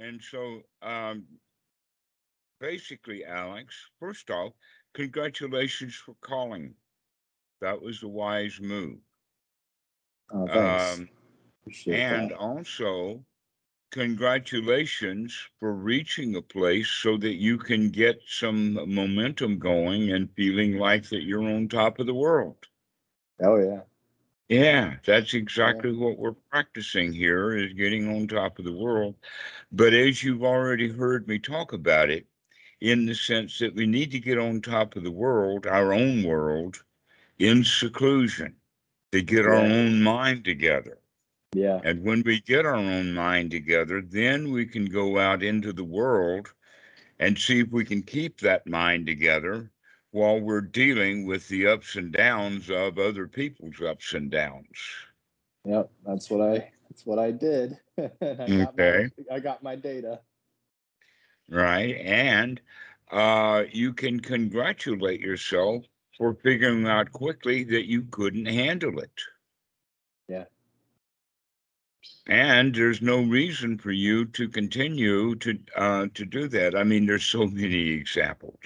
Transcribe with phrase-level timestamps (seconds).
[0.00, 1.24] And so, um,
[2.58, 4.52] basically, Alex, first off,
[4.94, 6.74] congratulations for calling.
[7.60, 8.98] That was a wise move.
[10.32, 10.98] Oh, thanks.
[10.98, 11.08] Um,
[11.92, 12.36] and that.
[12.38, 13.22] also,
[13.90, 20.78] congratulations for reaching a place so that you can get some momentum going and feeling
[20.78, 22.56] like that you're on top of the world.
[23.42, 23.80] Oh yeah.
[24.50, 29.14] Yeah, that's exactly what we're practicing here is getting on top of the world.
[29.70, 32.26] But as you've already heard me talk about it,
[32.80, 36.24] in the sense that we need to get on top of the world, our own
[36.24, 36.82] world,
[37.38, 38.56] in seclusion,
[39.12, 40.98] to get our own mind together.
[41.54, 41.80] Yeah.
[41.84, 45.84] And when we get our own mind together, then we can go out into the
[45.84, 46.52] world
[47.20, 49.70] and see if we can keep that mind together
[50.12, 54.78] while we're dealing with the ups and downs of other people's ups and downs.
[55.64, 55.90] Yep.
[56.04, 57.78] That's what I that's what I did.
[57.98, 59.08] I got Okay.
[59.08, 60.20] my I got my data.
[61.48, 61.96] Right.
[61.96, 62.60] And
[63.10, 65.86] uh, you can congratulate yourself
[66.16, 69.20] for figuring out quickly that you couldn't handle it.
[70.28, 70.44] Yeah.
[72.28, 76.74] And there's no reason for you to continue to uh, to do that.
[76.74, 78.58] I mean, there's so many examples.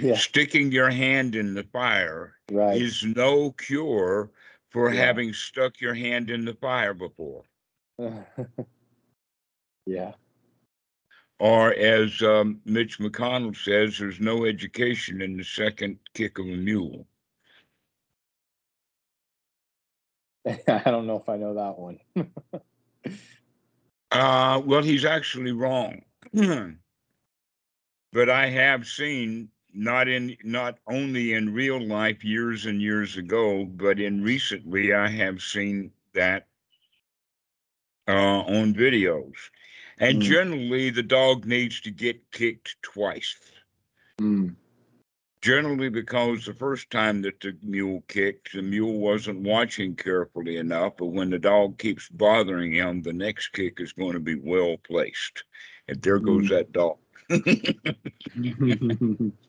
[0.00, 0.16] Yeah.
[0.16, 2.80] Sticking your hand in the fire Right.
[2.80, 4.30] is no cure
[4.70, 5.04] for Yeah.
[5.04, 7.44] having stuck your hand in the fire before.
[9.86, 10.14] yeah.
[11.38, 16.56] Or as um, Mitch McConnell says, there's no education in the second kick of a
[16.56, 17.06] mule.
[20.46, 22.00] I don't know if I know that one.
[24.10, 26.00] Uh, well, he's actually wrong.
[28.12, 33.64] but I have seen not in not only in real life years and years ago,
[33.64, 36.48] but in recently I have seen that
[38.08, 39.34] uh, on videos.
[39.98, 40.22] And Mm.
[40.22, 43.36] generally, the dog needs to get kicked twice.
[44.20, 44.56] Mm.
[45.42, 50.96] Generally, because the first time that the mule kicked, the mule wasn't watching carefully enough.
[50.98, 54.76] But when the dog keeps bothering him, the next kick is going to be well
[54.78, 55.44] placed.
[55.88, 56.48] And there goes Mm.
[56.48, 56.98] that dog.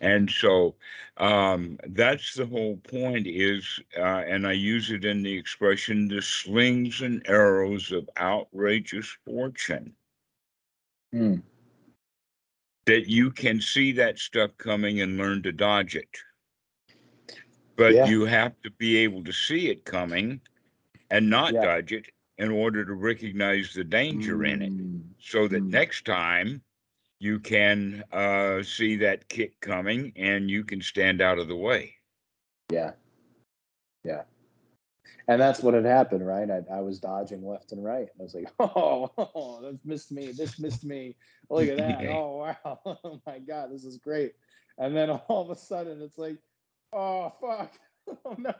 [0.00, 0.74] and so
[1.16, 6.22] um, that's the whole point is uh, and i use it in the expression the
[6.22, 9.94] slings and arrows of outrageous fortune
[11.14, 11.42] Mm.
[12.86, 16.18] that you can see that stuff coming and learn to dodge it
[17.76, 18.04] but Yeah.
[18.04, 20.40] you have to be able to see it coming
[21.10, 21.60] and not Yeah.
[21.60, 22.06] dodge it
[22.38, 25.02] in order to recognize the danger in it Mm.
[25.18, 25.72] so that Mm.
[25.72, 26.62] next time
[27.20, 31.94] you can uh, see that kick coming and you can stand out of the way.
[32.70, 32.92] Yeah.
[34.04, 34.22] Yeah.
[35.26, 36.48] And that's what had happened, right?
[36.50, 38.08] I, I was dodging left and right.
[38.18, 40.32] I was like, oh, oh, that missed me.
[40.32, 41.16] This missed me.
[41.50, 42.02] Look at that.
[42.08, 42.80] Oh, wow.
[42.86, 43.70] Oh, my God.
[43.72, 44.32] This is great.
[44.78, 46.38] And then all of a sudden it's like,
[46.92, 47.72] oh, fuck.
[48.24, 48.54] Oh, no.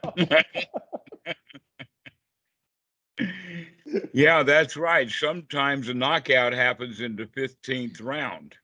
[4.13, 5.09] Yeah, that's right.
[5.09, 8.55] Sometimes a knockout happens in the 15th round.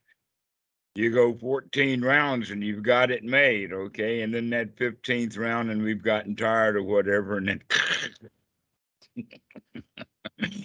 [0.96, 4.22] You go 14 rounds and you've got it made, okay?
[4.22, 7.62] And then that 15th round, and we've gotten tired or whatever, and then.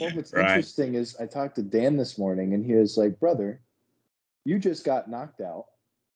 [0.00, 0.50] Well, what's right.
[0.50, 3.60] interesting is I talked to Dan this morning and he was like, brother,
[4.44, 5.66] you just got knocked out.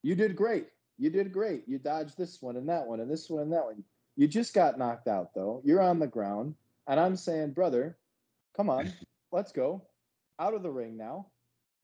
[0.01, 0.67] You did great.
[0.97, 1.63] You did great.
[1.67, 3.83] You dodged this one and that one and this one and that one.
[4.15, 5.61] You just got knocked out though.
[5.65, 6.55] You're on the ground.
[6.87, 7.97] And I'm saying, brother,
[8.55, 8.91] come on,
[9.31, 9.81] let's go
[10.39, 11.27] out of the ring now.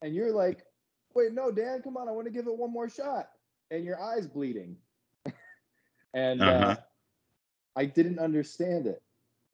[0.02, 0.64] And you're like,
[1.14, 2.08] wait, no, Dan, come on.
[2.08, 3.30] I want to give it one more shot.
[3.70, 4.76] And your eyes bleeding.
[6.14, 6.76] and uh, Uh-huh.
[7.76, 9.02] I didn't understand it.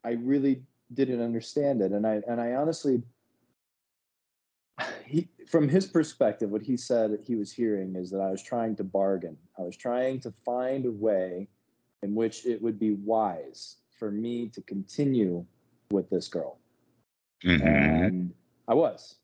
[0.04, 0.62] I really
[0.94, 1.92] didn't understand it.
[1.92, 3.02] And I and I honestly
[5.04, 8.76] he from his perspective, what he said he was hearing is that I was trying
[8.76, 9.36] to bargain.
[9.58, 11.48] I was trying to find a way
[12.02, 15.44] in which it would be wise for me to continue
[15.90, 16.58] with this girl.
[17.44, 17.62] Mhm.
[17.62, 18.34] And
[18.66, 19.16] I was.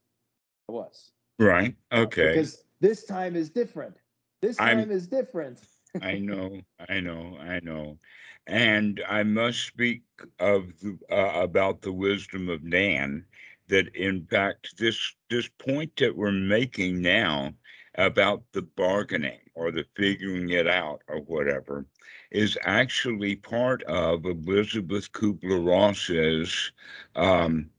[0.68, 1.12] I was.
[1.38, 1.74] Right.
[1.92, 2.28] Okay.
[2.28, 3.96] Because this time is different.
[4.40, 5.60] This I'm- time is different.
[6.00, 7.98] I know, I know, I know.
[8.46, 10.02] And I must speak
[10.38, 13.24] of the, uh, about the wisdom of Dan
[13.68, 17.54] that in fact this this point that we're making now
[17.96, 21.86] about the bargaining or the figuring it out or whatever
[22.30, 26.72] is actually part of Elisabeth Kübler-Ross's
[27.16, 27.70] um,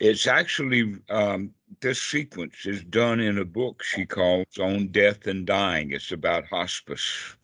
[0.00, 5.46] it's actually um, this sequence is done in a book she calls On Death and
[5.46, 5.92] Dying.
[5.92, 7.36] It's about hospice.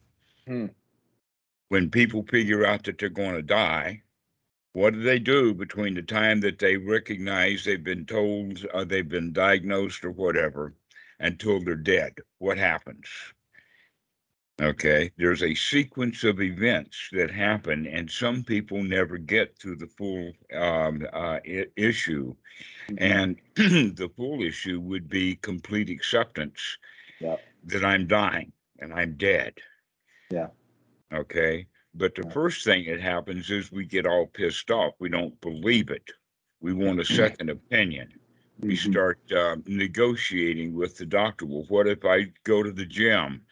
[0.46, 0.66] Hmm.
[1.68, 4.02] When people figure out that they're going to die,
[4.72, 9.08] What do they do between the time that they recognize they've been told, uh, they've
[9.08, 10.74] been diagnosed or whatever,
[11.18, 12.14] until they're dead?
[12.38, 13.06] What happens?
[14.60, 19.86] Okay, there's a sequence of events that happen, and some people never get to the
[19.86, 22.34] full um, uh, I- issue.
[22.88, 22.96] Mhm.
[22.98, 23.36] And
[23.96, 26.78] the full issue would be complete acceptance
[27.20, 27.42] Yep.
[27.64, 29.58] that I'm dying and I'm dead.
[30.30, 30.48] Yeah.
[31.12, 31.66] Okay.
[31.94, 32.32] But the Yeah.
[32.32, 34.94] first thing that happens is we get all pissed off.
[34.98, 36.10] We don't believe it.
[36.60, 38.12] We want a second opinion.
[38.60, 38.90] We Mhm.
[38.90, 41.44] start um, negotiating with the doctor.
[41.46, 43.45] Well, what if I go to the gym?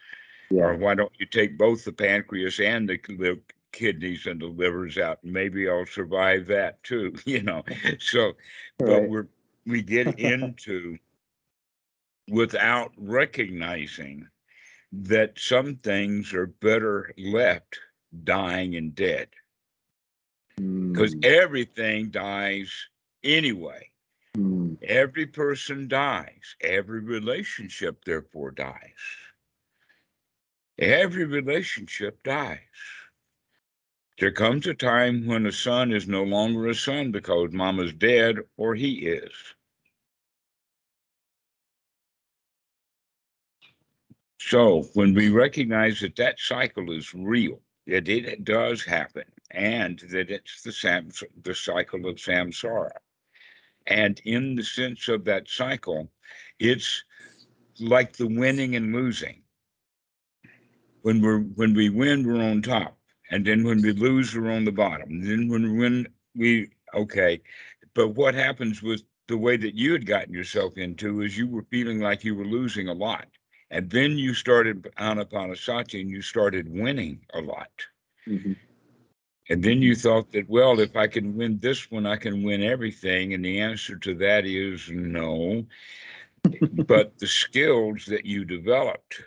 [0.59, 4.97] Or why don't you take both the pancreas and the li- kidneys and the livers
[4.97, 5.23] out?
[5.23, 7.63] And Maybe I'll survive that too, you know.
[7.99, 8.33] So,
[8.85, 9.05] but Right.
[9.05, 9.27] we're
[9.65, 10.97] we get into
[12.29, 14.27] without recognizing
[14.91, 17.79] that some things are better left
[18.23, 19.29] dying and dead
[20.91, 22.89] because Mm, everything dies
[23.23, 23.89] anyway.
[24.37, 26.55] mm, Every person dies.
[26.61, 28.93] Every relationship, therefore, dies.
[30.77, 32.59] Every relationship dies.
[34.19, 38.37] There comes a time when a son is no longer a son because mama's dead
[38.57, 39.31] or he is.
[44.39, 50.29] So when we recognize that that cycle is real, that it does happen, and that
[50.29, 51.09] it's the sam
[51.43, 52.91] the cycle of samsara,
[53.87, 56.11] and in the sense of that cycle,
[56.59, 57.03] it's
[57.79, 59.44] like the winning and losing.
[61.05, 62.97] When we're when we win, we're on top,
[63.29, 65.09] and then when we lose, we're on the bottom.
[65.11, 67.41] And then when we win, we okay.
[67.93, 71.65] But what happens with the way that you had gotten yourself into is you were
[71.69, 73.27] feeling like you were losing a lot.
[73.71, 77.71] And then you started Anapanasati and you started winning a lot.
[78.27, 78.55] mhm.
[79.49, 82.63] And then you thought that, well, if I can win this one, I can win
[82.63, 83.33] everything.
[83.33, 85.67] And the answer to that is no.
[86.87, 89.21] but the skills that you developed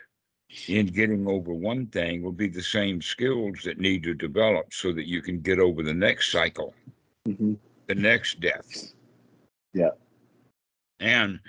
[0.67, 4.93] in getting over one thing will be the same skills that need to develop so
[4.93, 6.73] that you can get over the next cycle,
[7.27, 7.57] Mhm.
[7.87, 8.93] the next death.
[9.73, 9.91] Yeah.
[10.99, 11.39] And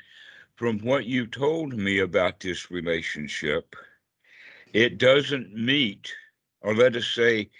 [0.56, 3.74] from what you told me about this relationship,
[4.72, 6.12] it doesn't meet,
[6.60, 7.50] or let us say,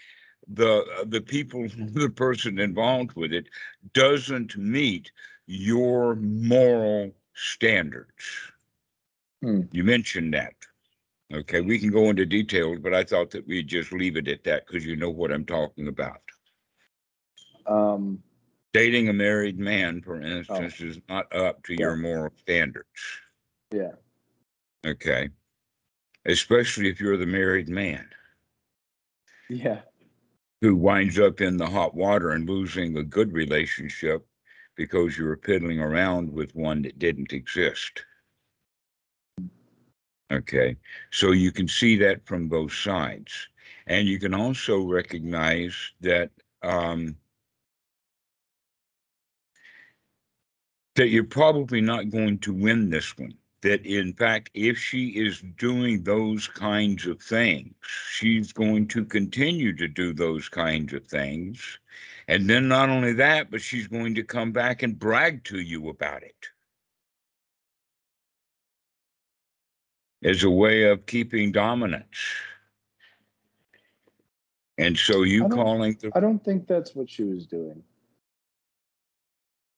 [0.47, 3.47] the the people, the person involved with it,
[3.93, 5.11] doesn't meet
[5.45, 8.51] your moral standards.
[9.41, 9.61] Hmm.
[9.71, 10.53] You mentioned that.
[11.33, 14.43] Okay, we can go into details, but I thought that we'd just leave it at
[14.43, 16.21] that because you know what I'm talking about.
[17.65, 18.21] Um,
[18.73, 22.87] Dating a married man, for instance, is not up to your moral standards.
[23.71, 23.91] yeah.
[24.85, 25.29] Okay.
[26.25, 28.07] Especially if you're the married man
[29.49, 29.81] Yeah.
[30.61, 34.25] who winds up in the hot water and losing a good relationship
[34.75, 38.05] because you were piddling around with one that didn't exist.
[40.31, 40.77] Okay.
[41.11, 43.47] So you can see that from both sides.
[43.87, 46.31] And you can also recognize that
[46.63, 47.17] um,
[50.95, 53.33] that you're probably not going to win this one.
[53.61, 57.73] That in fact, if she is doing those kinds of things,
[58.11, 61.79] she's going to continue to do those kinds of things.
[62.27, 65.89] And then not only that, but she's going to come back and brag to you
[65.89, 66.50] about it
[70.23, 72.05] as a way of keeping dominance.
[74.77, 77.83] And so you I calling the I don't think that's what she was doing.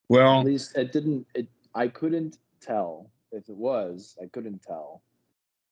[0.09, 1.25] Well, at least it didn't.
[1.33, 1.47] It.
[1.75, 4.17] I couldn't tell if it was.
[4.21, 5.01] I couldn't tell.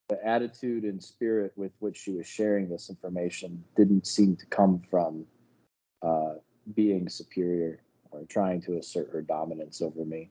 [0.09, 4.81] The attitude and spirit with which she was sharing this information didn't seem to come
[4.89, 5.25] from
[6.01, 6.33] uh,
[6.75, 10.29] being superior or trying to assert her dominance over me.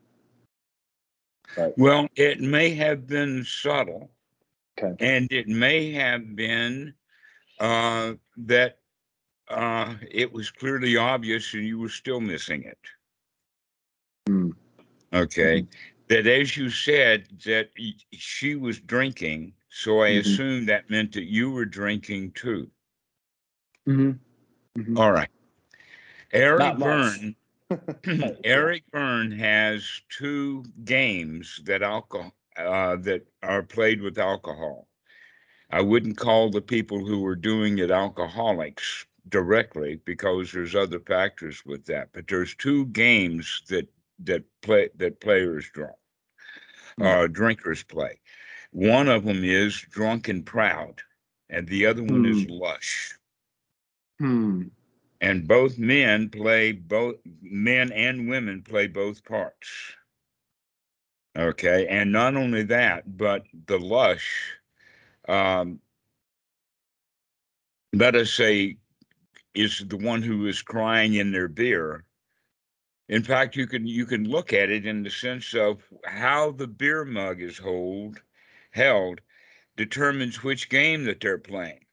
[1.57, 4.11] But well, it may have been subtle.
[4.83, 6.95] Okay, And it may have been
[7.59, 8.79] uh, that
[9.49, 12.79] uh, it was clearly obvious and you were still missing it.
[14.27, 14.51] Hmm.
[15.13, 15.67] Okay.
[16.09, 17.71] That as you said, that
[18.13, 19.55] she was drinking.
[19.71, 20.21] So I Mhm.
[20.21, 22.71] assume that meant that you were drinking too.
[23.89, 24.97] Mm-hmm.
[24.97, 25.31] All right.
[26.33, 26.79] Eric.
[26.79, 27.37] Berne.
[28.45, 32.35] Eric Berne has two games that alcohol
[32.67, 34.89] uh, that are played with alcohol.
[35.71, 41.65] I wouldn't call the people who are doing it alcoholics directly because there's other factors
[41.65, 42.11] with that.
[42.13, 43.89] But there's two games that
[44.21, 45.93] that play that players draw,
[46.99, 47.05] Hmm.
[47.07, 48.21] uh, drinkers play.
[48.71, 51.03] One of them is drunk and proud,
[51.49, 53.15] and the other one is lush.
[54.21, 54.63] Hmm.
[55.21, 59.95] and both men play both men and women play both parts.
[61.37, 64.59] Okay, and not only that, but the lush,
[65.29, 65.81] um,
[67.93, 68.77] let us say,
[69.55, 72.05] is the one who is crying in their beer.
[73.09, 76.67] In fact, you can you can look at it in the sense of how the
[76.67, 78.23] beer mug is hold
[78.71, 79.21] held
[79.77, 81.85] determines which game that they're playing.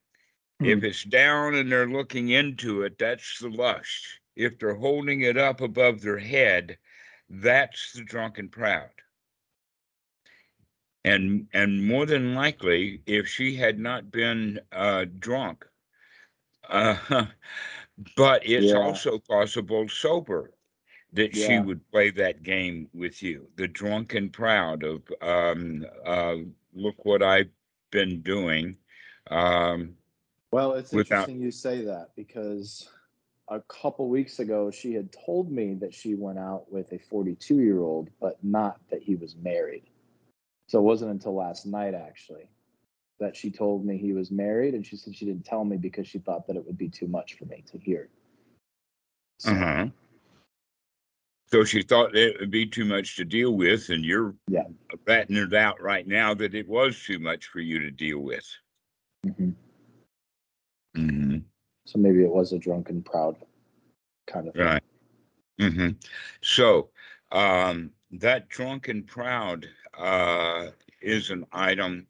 [0.62, 0.86] If Hmm.
[0.86, 4.22] it's down and they're looking into it, that's the lush.
[4.36, 6.77] If they're holding it up above their head,
[7.29, 8.91] that's the drunken proud.
[11.07, 15.65] And and more than likely, if she had not been uh, drunk,
[16.69, 17.25] uh,
[18.15, 18.77] but it's Yeah.
[18.79, 20.51] also possible sober
[21.13, 23.47] that she would play that game with you.
[23.55, 26.35] The drunken proud of um, uh,
[26.73, 27.49] look what I've
[27.91, 28.77] been doing.
[29.31, 29.95] Um,
[30.51, 32.89] Well, it's Without- interesting you say that because
[33.49, 37.59] a couple weeks ago she had told me that she went out with a 42
[37.59, 39.83] year old, but not that he was married.
[40.67, 42.50] So it wasn't until last night actually
[43.19, 46.07] that she told me he was married, and she said she didn't tell me because
[46.07, 48.09] she thought that it would be too much for me to hear.
[49.39, 49.88] So, Uh-huh.
[51.47, 54.65] So she thought it would be too much to deal with, and you're Yeah.
[55.05, 58.45] batting it out right now that it was too much for you to deal with.
[59.25, 59.55] mhm.
[60.95, 61.38] hmm
[61.86, 63.38] so maybe it was a drunken proud
[64.27, 64.65] kind of thing.
[64.65, 64.83] Right.
[65.59, 65.89] hmm
[66.41, 66.89] So
[67.31, 70.67] um, that drunken proud uh,
[71.01, 72.07] is an item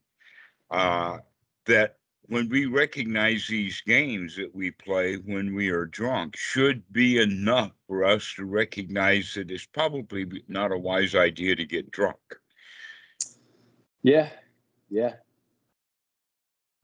[0.72, 1.18] uh,
[1.66, 7.22] that when we recognize these games that we play when we are drunk should be
[7.22, 12.18] enough for us to recognize that it's probably not a wise idea to get drunk.
[14.04, 14.30] Yeah,
[14.89, 15.13] yeah,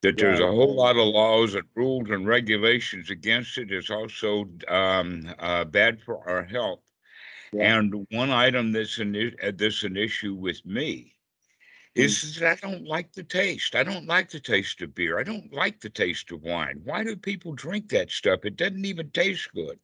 [0.04, 3.56] that there's a whole lot of laws and rules and regulations against.
[3.56, 6.83] It's also um, uh, bad for our health.
[7.54, 7.76] Yeah.
[7.78, 11.14] And one item that's an uh, that's an issue with me
[11.94, 13.76] is that I don't like the taste.
[13.76, 15.20] I don't like the taste of beer.
[15.20, 16.80] I don't like the taste of wine.
[16.84, 18.44] Why do people drink that stuff?
[18.44, 19.78] It doesn't even taste good.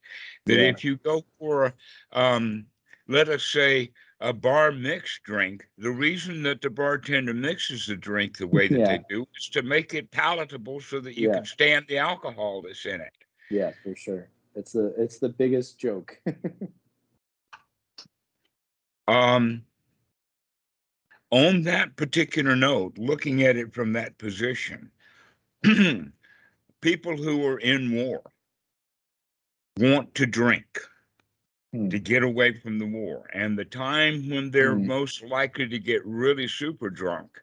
[0.47, 0.71] That Yeah.
[0.71, 1.75] if you go for a,
[2.13, 2.67] um,
[3.07, 8.37] let us say, a bar mixed drink, the reason that the bartender mixes the drink
[8.37, 8.97] the way that Yeah.
[8.99, 11.35] they do is to make it palatable so that you Yeah.
[11.37, 13.15] can stand the alcohol that's in it.
[13.51, 14.29] yeah, for sure.
[14.57, 16.21] It's the it's the biggest joke.
[19.09, 19.65] Um,
[21.31, 24.91] on that particular note, looking at it from that position,
[26.81, 28.23] people who are in war
[29.79, 30.81] want to drink
[31.73, 31.91] Hmm.
[31.91, 33.29] to get away from the war.
[33.33, 34.87] And the time when they're Hmm.
[34.87, 37.41] most likely to get really super drunk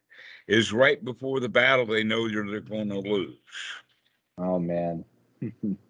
[0.47, 3.37] is right before the battle they know they're, they're going to lose.
[4.37, 5.05] oh man.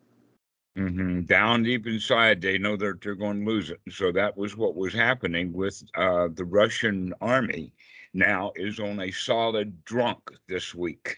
[0.78, 3.82] hmm Down deep inside, they know that they're going to lose it.
[3.90, 7.74] So that was what was happening with uh, the Russian army.
[8.14, 11.18] Now is on a solid drunk this week.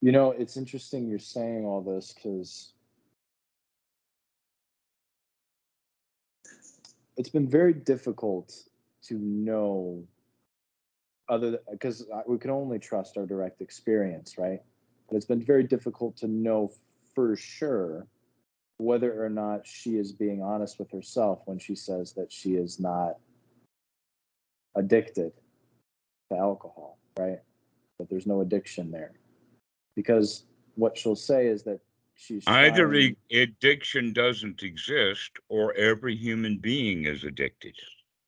[0.00, 2.72] You know, it's interesting you're saying all this because
[7.16, 8.54] it's been very difficult
[9.04, 10.04] to know
[11.28, 14.62] other because we can only trust our direct experience, right?
[15.08, 16.72] But it's been very difficult to know
[17.14, 18.06] for sure
[18.78, 22.78] whether or not she is being honest with herself when she says that she is
[22.78, 23.16] not
[24.74, 25.32] addicted
[26.30, 27.38] to alcohol, right?
[27.98, 29.12] That there's no addiction there.
[29.94, 30.44] Because
[30.74, 31.80] what she'll say is that
[32.16, 37.74] she's Either trying- addiction doesn't exist or every human being is addicted.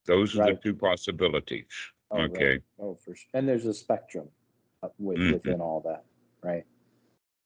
[0.07, 0.55] Those are Right.
[0.57, 1.67] the two possibilities.
[2.11, 2.31] Oh, right.
[2.31, 2.59] okay.
[2.79, 3.29] Oh, for sure.
[3.35, 4.31] And there's a spectrum
[4.99, 5.33] with, Mhm.
[5.35, 6.07] within all that,
[6.49, 6.65] right?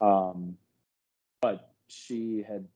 [0.00, 0.56] Um,
[1.40, 2.66] but she had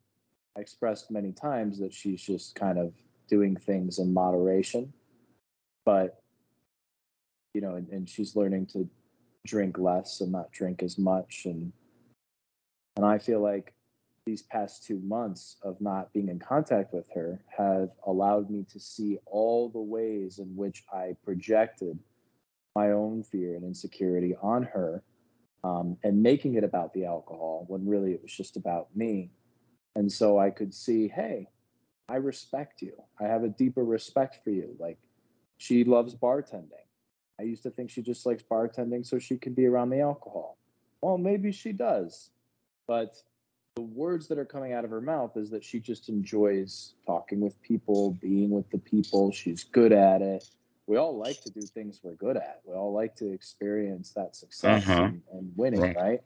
[0.56, 2.92] expressed many times that she's just kind of
[3.28, 4.92] doing things in moderation,
[5.84, 6.22] but
[7.54, 8.88] you know, and, and she's learning to
[9.46, 11.72] drink less and not drink as much, and
[12.96, 13.72] and I feel like
[14.24, 18.80] these past two months of not being in contact with her have allowed me to
[18.80, 21.98] see all the ways in which I projected
[22.74, 25.02] my own fear and insecurity on her
[25.66, 29.30] um, and making it about the alcohol when really it was just about me.
[29.96, 31.48] And so I could see, hey,
[32.08, 32.92] I respect you.
[33.20, 34.76] I have a deeper respect for you.
[34.78, 34.98] Like
[35.58, 36.86] she loves bartending.
[37.40, 40.56] I used to think she just likes bartending so she can be around the alcohol.
[41.00, 42.30] Well, maybe she does.
[42.86, 43.16] But
[43.74, 47.40] the words that are coming out of her mouth is that she just enjoys talking
[47.40, 49.32] with people, being with the people.
[49.32, 50.48] She's good at it.
[50.86, 52.60] We all like to do things we're good at.
[52.64, 55.02] We all like to experience that success Uh-huh.
[55.02, 55.96] and, and winning, Right.
[55.96, 56.20] right?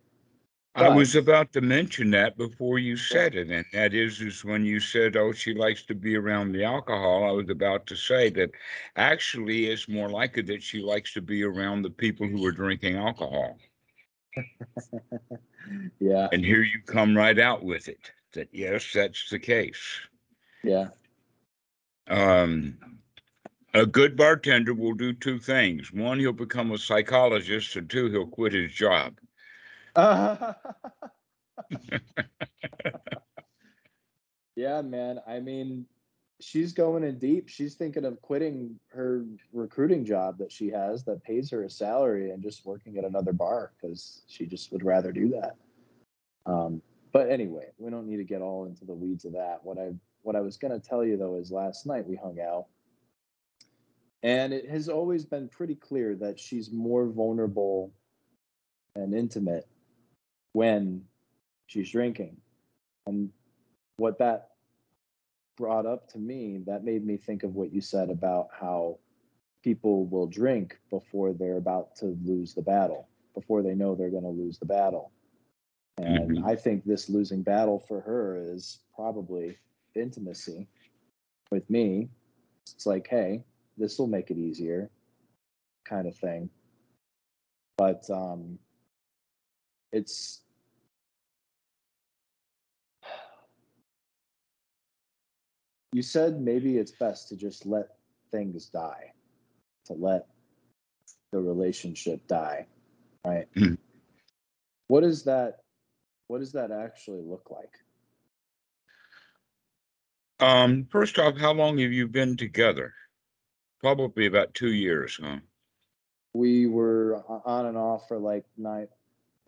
[0.75, 4.65] I was about to mention that before you said it, and that is, is when
[4.65, 8.31] you said, oh, she likes to be around the alcohol, I was about to say
[8.31, 8.51] that
[8.97, 12.97] actually it's more likely that she likes to be around the people who are drinking
[12.97, 13.59] alcohol.
[16.01, 20.01] Yeah, And here you come right out with it, that yes, that's the case.
[20.63, 20.89] yeah.
[22.09, 22.79] Um,
[23.75, 25.93] a good bartender will do two things.
[25.93, 29.19] One, he'll become a psychologist, and two, he'll quit his job.
[29.97, 30.55] yeah,
[34.83, 35.21] man.
[35.27, 35.87] I mean,
[36.41, 37.49] she's going in deep.
[37.49, 42.31] She's thinking of quitting her recruiting job that she has that pays her a salary
[42.31, 45.57] and just working at another bar because she just would rather do that.
[46.47, 49.61] Um, but anyway, we don't need to get all into the weeds of that.
[49.63, 52.39] What I what I was going to tell you though is last night we hung
[52.41, 52.67] out,
[54.23, 57.93] and it has always been pretty clear that she's more vulnerable
[58.95, 59.67] and intimate
[60.53, 61.05] when
[61.67, 62.37] she's drinking,
[63.07, 63.31] and
[63.97, 64.51] what that
[65.57, 68.99] brought up to me that made me think of what you said about how
[69.63, 74.23] people will drink before they're about to lose the battle before they know they're going
[74.23, 75.13] to lose the battle.
[75.99, 76.45] And Mhm.
[76.45, 79.59] i think this losing battle for her is probably
[79.95, 80.67] intimacy
[81.51, 82.09] with me.
[82.63, 83.45] It's like hey
[83.81, 84.91] this will make it easier
[85.85, 86.49] kind of thing
[87.79, 88.59] but um
[89.93, 90.43] it's
[95.93, 97.89] you said maybe it's best to just let
[98.31, 99.13] things die
[99.87, 100.27] to let
[101.33, 102.67] the relationship die
[103.27, 103.79] right Mhm.
[104.89, 105.65] what does that
[106.29, 107.73] what does that actually look like
[110.41, 112.95] Um, first off, how long have you been together?
[113.81, 115.39] Probably about two years, huh?
[116.33, 118.87] we were on and off for like nine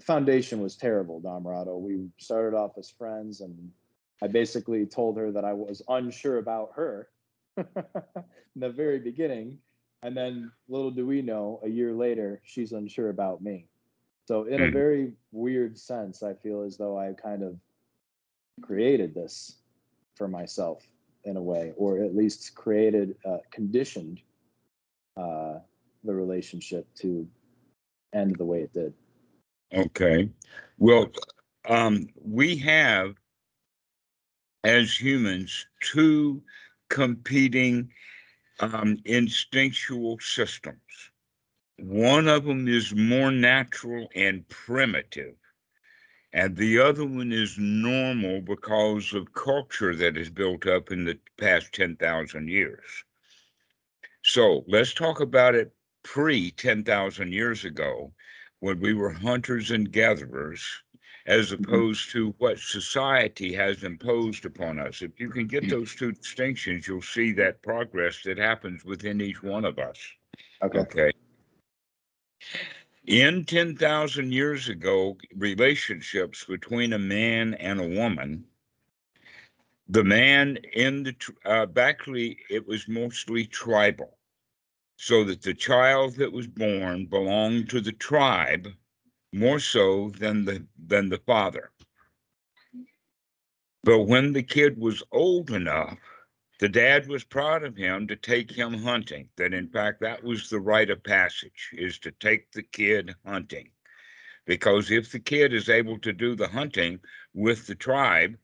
[0.02, 1.78] foundation was terrible Dhammarato.
[1.80, 3.70] we started off as friends and
[4.20, 7.08] i basically told her that i was unsure about her
[7.56, 7.64] in
[8.56, 9.58] the very beginning
[10.02, 13.68] and then little do we know a year later she's unsure about me
[14.26, 14.72] so in a Mhm.
[14.72, 17.56] very weird sense i feel as though i kind of
[18.60, 19.58] created this
[20.16, 20.82] for myself
[21.24, 24.20] in a way or at least created uh, conditioned
[25.16, 25.54] uh,
[26.04, 27.26] the relationship to
[28.12, 28.92] end the way it did
[29.74, 30.28] Okay.
[30.78, 31.10] Well,
[31.68, 33.14] um, we have,
[34.64, 36.42] as humans, two
[36.90, 37.90] competing
[38.60, 40.78] um, instinctual systems.
[41.78, 45.34] One of them is more natural and primitive,
[46.32, 51.18] and the other one is normal because of culture that is built up in the
[51.38, 53.04] past 10,000 years.
[54.22, 58.12] So let's talk about it pre 10,000 years ago
[58.60, 60.64] when we were hunters and gatherers,
[61.26, 61.64] as mm-hmm.
[61.64, 65.02] opposed to what society has imposed upon us.
[65.02, 65.70] If you can get mm.
[65.70, 69.98] those two distinctions, you'll see that progress that happens within each one of us.
[70.62, 71.12] okay Okay.
[73.06, 78.44] In 10,000 years ago, relationships between a man and a woman,
[79.88, 84.18] the man in the, uh, actually, it was mostly tribal.
[84.96, 88.68] So that the child that was born belonged to the tribe
[89.32, 91.72] more so than the, than the father.
[93.82, 95.98] But when the kid was old enough,
[96.62, 99.28] the dad was proud of him to take him hunting.
[99.36, 103.72] That in fact, that was the rite of passage is to take the kid hunting.
[104.44, 107.00] Because if the kid is able to do the hunting
[107.34, 108.38] with the tribe,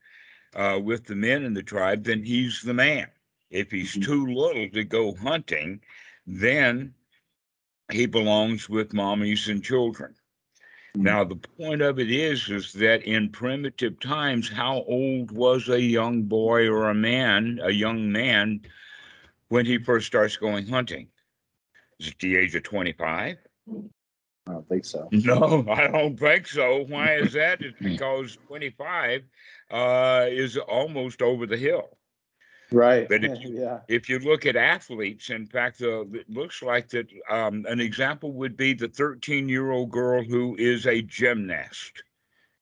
[0.57, 3.07] uh, with the men in the tribe, then he's the man.
[3.51, 4.05] If he's Mhm.
[4.05, 5.81] too little to go hunting,
[6.27, 6.95] then
[7.93, 10.17] he belongs with mommies and children.
[10.99, 11.03] Mhm.
[11.05, 15.81] Now, the point of it is, is that in primitive times, how old was a
[15.81, 18.63] young boy or a man, a young man,
[19.49, 21.09] when he first starts going hunting?
[22.01, 23.39] Is it the age of 25?
[24.47, 26.85] i don't think so No, I don't think so.
[26.89, 27.63] Why is that?
[27.63, 29.23] It's because 25
[29.71, 31.98] uh, is almost over the hill.
[32.73, 36.63] Right But if you- yeah If you look at athletes, in fact, uh, it looks
[36.63, 41.03] like that um, an example would be the 13 year old girl who is a
[41.03, 42.03] gymnast.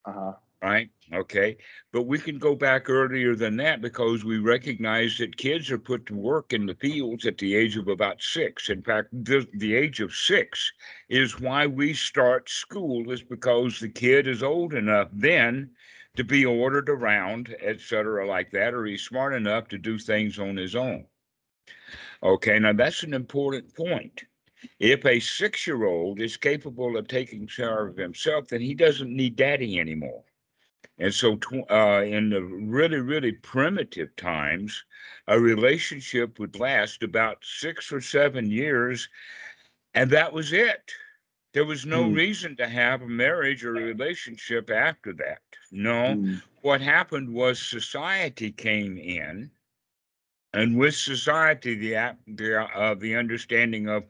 [0.05, 0.91] uh-huh right?
[1.13, 1.57] Okay.
[1.93, 6.07] But we can go back earlier than that because we recognize that kids are put
[6.07, 8.69] to work in the fields at the age of about six.
[8.71, 10.73] In fact, the, the age of six
[11.09, 15.71] is why we start school, is because the kid is old enough then
[16.17, 20.39] to be ordered around, et cetera, like that, or he's smart enough to do things
[20.39, 21.07] on his own.
[22.23, 22.59] Okay.
[22.59, 24.25] Now that's an important point.
[24.81, 29.15] If a six year old is capable of taking care of himself, then he doesn't
[29.15, 30.25] need daddy anymore.
[30.99, 31.39] And so,
[31.71, 34.83] uh, in the really, really primitive times,
[35.29, 39.09] a relationship would last about six or seven years,
[39.93, 40.91] and that was it.
[41.57, 42.13] There was no Hmm.
[42.13, 45.43] reason to have a marriage or a relationship after that.
[45.73, 49.53] No, Mm, what happened was society came in,
[50.53, 54.05] and with society, the the uh, the understanding of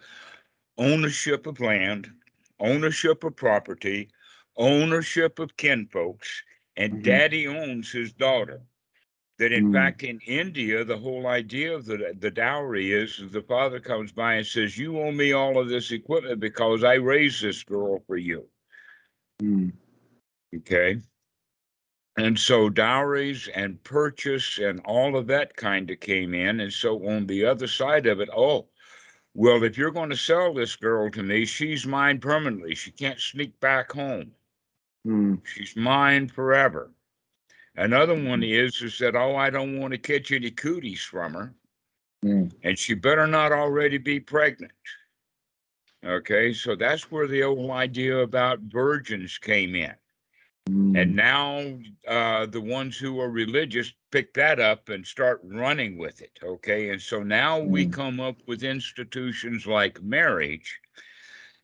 [0.79, 2.13] ownership of land,
[2.61, 4.11] ownership of property,
[4.57, 6.45] ownership of kinfolks,
[6.77, 7.03] and Mhm.
[7.03, 8.63] daddy owns his daughter.
[9.39, 9.73] That in Mm.
[9.73, 14.35] fact in India, the whole idea of the the dowry is, the father comes by
[14.37, 18.17] and says, "You owe me all of this equipment because I raised this girl for
[18.17, 18.49] you."
[19.43, 19.73] mm,
[20.57, 21.01] Okay.
[22.19, 26.61] And so dowries and purchase and all of that kind of came in.
[26.61, 28.69] And so on the other side of it, oh,
[29.35, 32.75] well, if you're going to sell this girl to me, she's mine permanently.
[32.75, 34.33] She can't sneak back home.
[35.07, 36.91] mm, She's mine forever.
[37.77, 38.51] Another one Mhm.
[38.51, 41.55] is is that oh, I don't want to catch any cooties from her,
[42.25, 44.73] mm, and she better not already be pregnant.
[46.05, 49.95] Okay, so that's where the old idea about virgins came in.
[50.69, 50.97] mm.
[50.97, 56.21] And now uh, the ones who are religious pick that up and start running with
[56.23, 56.39] it.
[56.43, 56.91] Okay.
[56.91, 57.93] And so now we Mm.
[57.93, 60.81] come up with institutions like marriage.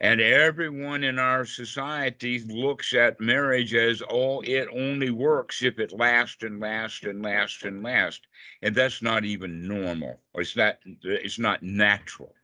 [0.03, 5.93] And everyone in our society looks at marriage as oh, it only works if it
[5.93, 8.27] lasts and lasts and lasts and lasts.
[8.63, 10.23] And that's not even normal.
[10.35, 12.37] It's not it's not natural.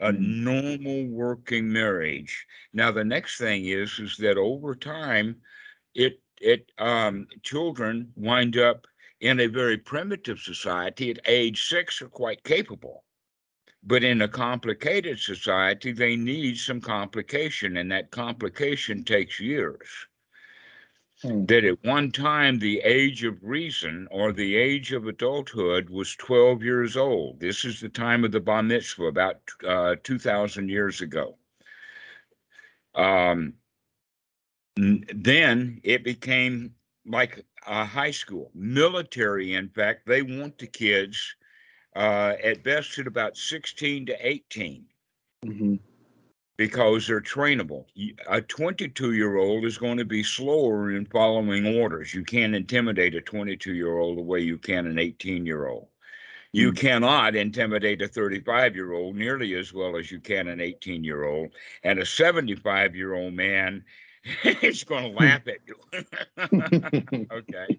[0.00, 0.42] A Mm.
[0.44, 2.46] normal working marriage.
[2.72, 5.42] Now the next thing is is that over time
[5.94, 8.86] it it um children wind up
[9.20, 13.04] in a very primitive society at age six are quite capable
[13.82, 19.88] but in a complicated society they need some complication and that complication takes years.
[21.22, 21.46] Hmm.
[21.46, 26.62] that at one time the age of reason or the age of adulthood was 12
[26.62, 27.40] years old.
[27.40, 31.36] This is the time of the bar mitzvah about uh, 2000 years ago.
[32.94, 33.54] Um,
[34.76, 38.52] then it became like a high school.
[38.54, 41.34] Military in fact they want the kids
[41.98, 44.86] uh, at best at about 16 to 18
[45.44, 45.80] Mhm.
[46.56, 47.86] because they're trainable.
[48.28, 52.14] A 22 year old is going to be slower in following orders.
[52.14, 55.88] You can't intimidate a 22 year old the way you can an 18 year old
[56.52, 56.76] you Mm.
[56.76, 61.24] cannot intimidate a 35 year old nearly as well as you can an 18 year
[61.24, 63.84] old and a 75 year old man
[64.62, 65.76] is going to laugh at you.
[67.30, 67.78] Okay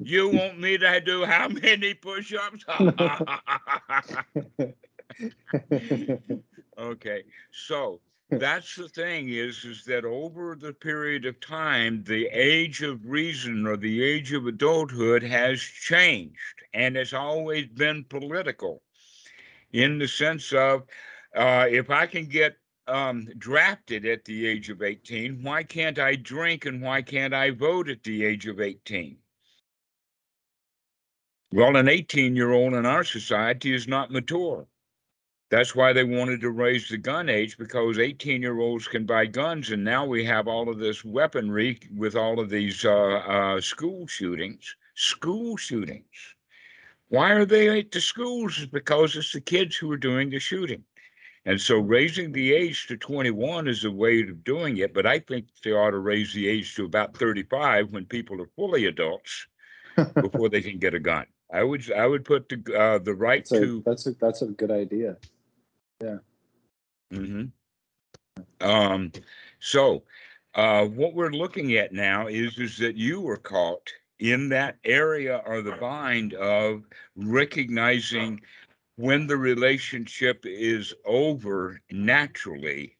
[0.00, 2.64] you want me to do how many push-ups?
[6.78, 12.82] Okay so that's the thing is is that over the period of time the age
[12.82, 16.36] of reason or the age of adulthood has changed
[16.74, 18.82] and it's always been political
[19.72, 20.82] in the sense of
[21.34, 26.14] uh, if i can get um, drafted at the age of 18 why can't i
[26.14, 29.16] drink and why can't i vote at the age of 18
[31.52, 34.66] well an 18 year old in our society is not mature
[35.50, 39.24] that's why they wanted to raise the gun age because 18 year olds can buy
[39.24, 39.70] guns.
[39.70, 44.06] And now we have all of this weaponry with all of these uh, uh, school
[44.06, 44.76] shootings.
[44.94, 46.04] School shootings.
[47.08, 48.58] Why are they at the schools?
[48.58, 50.84] It's because it's the kids who are doing the shooting.
[51.46, 54.92] And so raising the age to 21 is a way of doing it.
[54.92, 58.50] But I think they ought to raise the age to about 35 when people are
[58.54, 59.46] fully adults
[60.14, 61.24] before they can get a gun.
[61.52, 64.42] I would I would put the uh, the right That's a, to that's a that's
[64.42, 65.16] a good idea.
[66.02, 66.18] Yeah.
[67.12, 67.46] Mm-hmm.
[68.60, 69.12] Um,
[69.58, 70.02] so,
[70.54, 75.42] uh, what we're looking at now is is that you were caught in that area
[75.46, 76.84] or the bind of
[77.16, 78.40] recognizing
[78.96, 82.98] when the relationship is over naturally,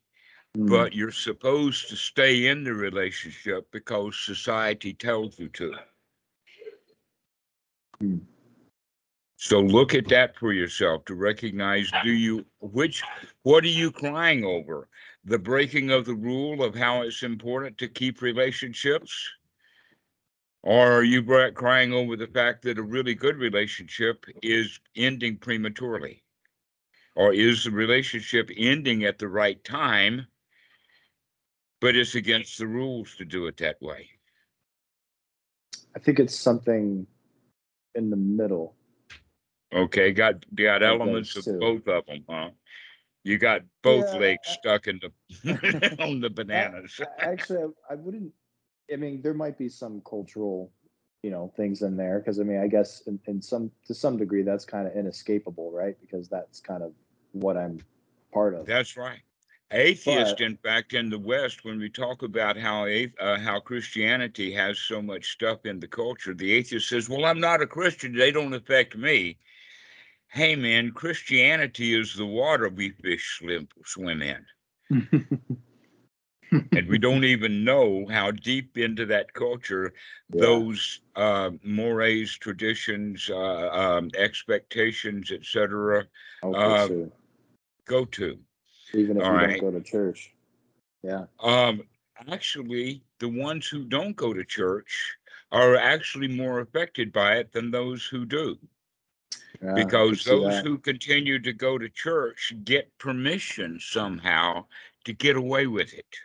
[0.57, 0.71] Mm.
[0.71, 5.75] but you're supposed to stay in the relationship because society tells you to.
[8.01, 8.19] Hmm.
[9.41, 13.05] So look at that for yourself to recognize do you which
[13.45, 14.89] what are you crying over?
[15.25, 19.17] The breaking of the rule of how it's important to keep relationships?
[20.65, 21.23] Or are you
[21.53, 26.25] crying over the fact that a really good relationship is ending prematurely?
[27.15, 30.27] Or is the relationship ending at the right time,
[31.81, 34.11] but it's against the rules to do it that way?
[35.95, 37.07] I think it's something
[37.95, 38.75] in the middle.
[39.73, 42.51] Okay, got got elements of both of them, huh?
[43.25, 46.99] You got both Yeah, legs I- stuck in the on the bananas.
[47.19, 48.33] Actually, I, I wouldn't.
[48.93, 50.73] I mean, there might be some cultural,
[51.23, 54.17] you know, things in there because I mean, I guess in, in some to some
[54.17, 55.97] degree that's kind of inescapable, right?
[56.01, 56.93] Because that's kind of
[57.33, 57.81] what I'm
[58.33, 58.67] part of.
[58.67, 59.21] That's right.
[59.71, 64.51] Atheist, But- in fact, in the West, when we talk about how uh, how Christianity
[64.55, 68.15] has so much stuff in the culture, the atheist says, "Well, I'm not a Christian;
[68.17, 69.37] they don't affect me."
[70.31, 74.45] Hey, man, Christianity is the water we fish swim, swim in,
[76.75, 79.93] and we don't even know how deep into that culture
[80.33, 80.41] Yeah.
[80.41, 86.07] those uh, mores, traditions, uh, um, expectations, etc.,
[86.43, 87.13] Okay, uh, so
[87.87, 88.39] go to.
[88.95, 89.61] even if all you right.
[89.61, 90.33] don't go to church,
[91.03, 91.25] yeah.
[91.41, 91.83] Um,
[92.31, 95.17] actually, the ones who don't go to church
[95.51, 98.59] are actually more affected by it than those who do,
[99.63, 104.67] yeah, because those who continue to go to church get permission somehow
[105.05, 106.17] to get away with it.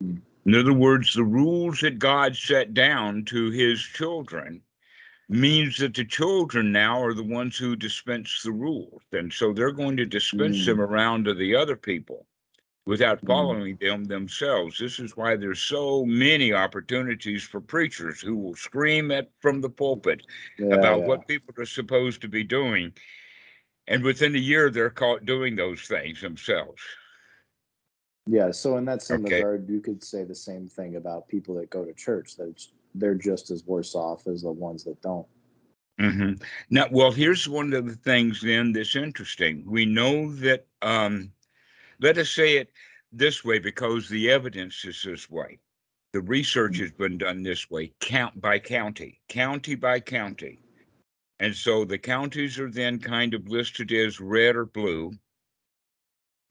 [0.00, 0.16] Hmm.
[0.46, 4.62] In other words, the rules that God set down to his children
[5.28, 9.02] means that the children now are the ones who dispense the rules.
[9.12, 10.66] And so they're going to dispense Mm.
[10.66, 12.26] them around to the other people
[12.86, 13.26] without Mm.
[13.26, 14.78] following them themselves.
[14.78, 19.70] This is why there's so many opportunities for preachers who will scream at from the
[19.70, 20.26] pulpit
[20.58, 21.06] Yeah, about yeah.
[21.06, 22.92] what people are supposed to be doing.
[23.86, 26.82] And within a year, they're caught doing those things themselves.
[28.26, 29.36] Yeah, so in that same Okay.
[29.36, 32.36] regard, you could say the same thing about people that go to church.
[32.36, 32.54] That
[32.94, 35.26] they're just as worse off as the ones that don't.
[35.98, 36.32] hmm
[36.70, 39.62] Now, well, here's one of the things then that's interesting.
[39.66, 41.33] We know that, um,
[42.00, 42.70] let us say it
[43.12, 45.58] this way because the evidence is this way.
[46.12, 50.60] The research has been done this way, count by county, county by county.
[51.40, 55.12] And so the counties are then kind of listed as red or blue.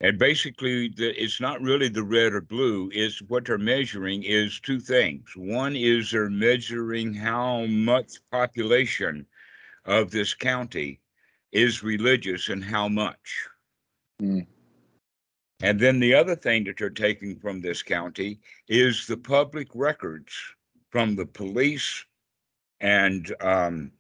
[0.01, 4.59] And basically, the, it's not really the red or blue, is what they're measuring is
[4.59, 5.29] two things.
[5.35, 9.25] One is they're measuring how much population
[9.85, 10.99] of this county
[11.53, 13.47] is religious and how much.
[14.21, 14.45] Mm.
[15.63, 20.33] And then the other thing that they're taking from this county is the public records
[20.89, 22.03] from the police
[22.81, 23.93] and um,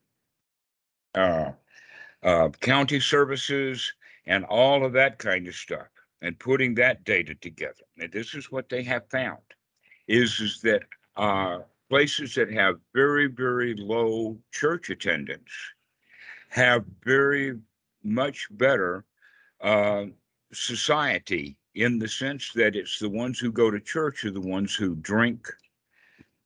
[1.15, 1.53] uh,
[2.21, 3.93] uh, county services
[4.25, 5.87] and all of that kind of stuff
[6.21, 7.85] and putting that data together.
[7.97, 9.41] And this is what they have found
[10.09, 10.83] is, is that
[11.15, 15.51] uh, places that have very, very low church attendance
[16.49, 17.57] have very
[18.03, 19.05] much better
[19.61, 20.07] uh,
[20.53, 24.75] society in the sense that it's the ones who go to church are the ones
[24.75, 25.47] who drink,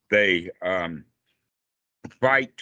[0.09, 1.05] they um,
[2.21, 2.61] fight,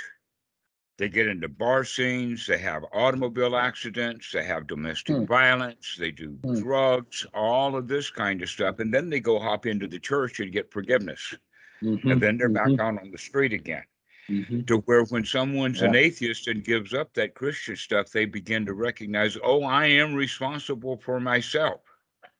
[0.97, 5.25] they get into bar scenes, they have automobile accidents, they have domestic Hmm.
[5.25, 6.62] violence, they do Hmm.
[6.62, 8.79] drugs, all of this kind of stuff.
[8.79, 11.36] And then they go hop into the church and get forgiveness.
[11.84, 13.84] Mhm, And then they're back out on the street again
[14.29, 14.65] mhm.
[14.67, 18.73] to where when someone's an atheist and gives up that Christian stuff, they begin to
[18.73, 21.81] recognize, oh, I am responsible for myself.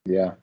[0.06, 0.36] Yeah,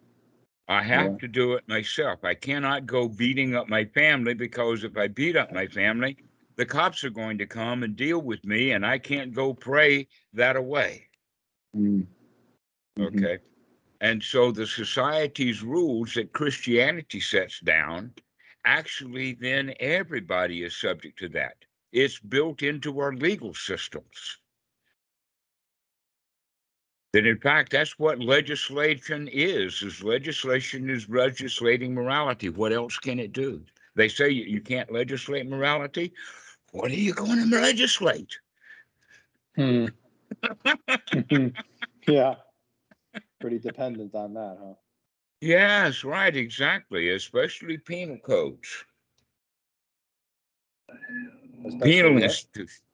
[0.69, 1.19] I have Yeah.
[1.19, 2.25] to do it myself.
[2.25, 6.17] I cannot go beating up my family because if I beat up my family,
[6.57, 10.09] the cops are going to come and deal with me, and I can't go pray
[10.35, 11.09] that away.
[11.77, 12.07] Mm.
[12.99, 13.07] Mhm.
[13.07, 13.39] Okay.
[14.01, 18.15] And so the society's rules that Christianity sets down,
[18.65, 21.57] actually, then everybody is subject to that.
[21.93, 24.39] It's built into our legal systems.
[27.13, 32.49] That in fact, that's what legislation is, is legislation is legislating morality.
[32.49, 33.63] What else can it do?
[33.95, 36.15] They say you, you can't legislate morality.
[36.71, 38.35] What are you going to legislate?
[39.57, 39.87] Hmm.
[42.09, 42.37] yeah,
[43.41, 44.75] pretty dependent on that, huh?
[45.43, 48.85] Yes, right, exactly, especially penal codes.
[51.83, 52.85] Penal institution.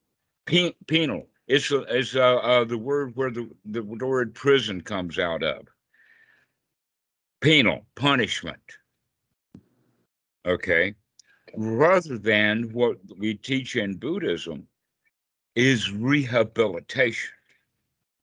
[0.47, 1.29] Pen, penal.
[1.47, 5.69] It's it's uh uh, the word where the, the word prison comes out of.
[7.43, 8.63] Penal punishment.
[10.47, 10.95] Okay.
[11.55, 14.67] Rather than what we teach in Buddhism
[15.55, 17.31] is rehabilitation,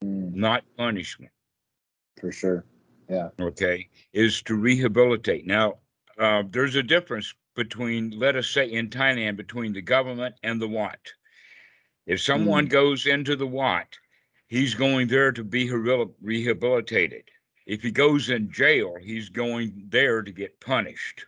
[0.04, 1.32] Mm, not punishment.
[2.20, 2.64] for sure.
[3.08, 3.28] Yeah.
[3.40, 5.46] okay, is to rehabilitate.
[5.46, 5.74] Now,
[6.18, 10.68] uh, there's a difference between, let us say in Thailand, between the government and the
[10.68, 11.12] Wat.
[12.06, 12.70] If someone Mm.
[12.70, 13.98] goes into the Wat,
[14.48, 17.24] he's going there to be rehabilitated.
[17.66, 21.24] If he goes in jail, he's going there to get punished.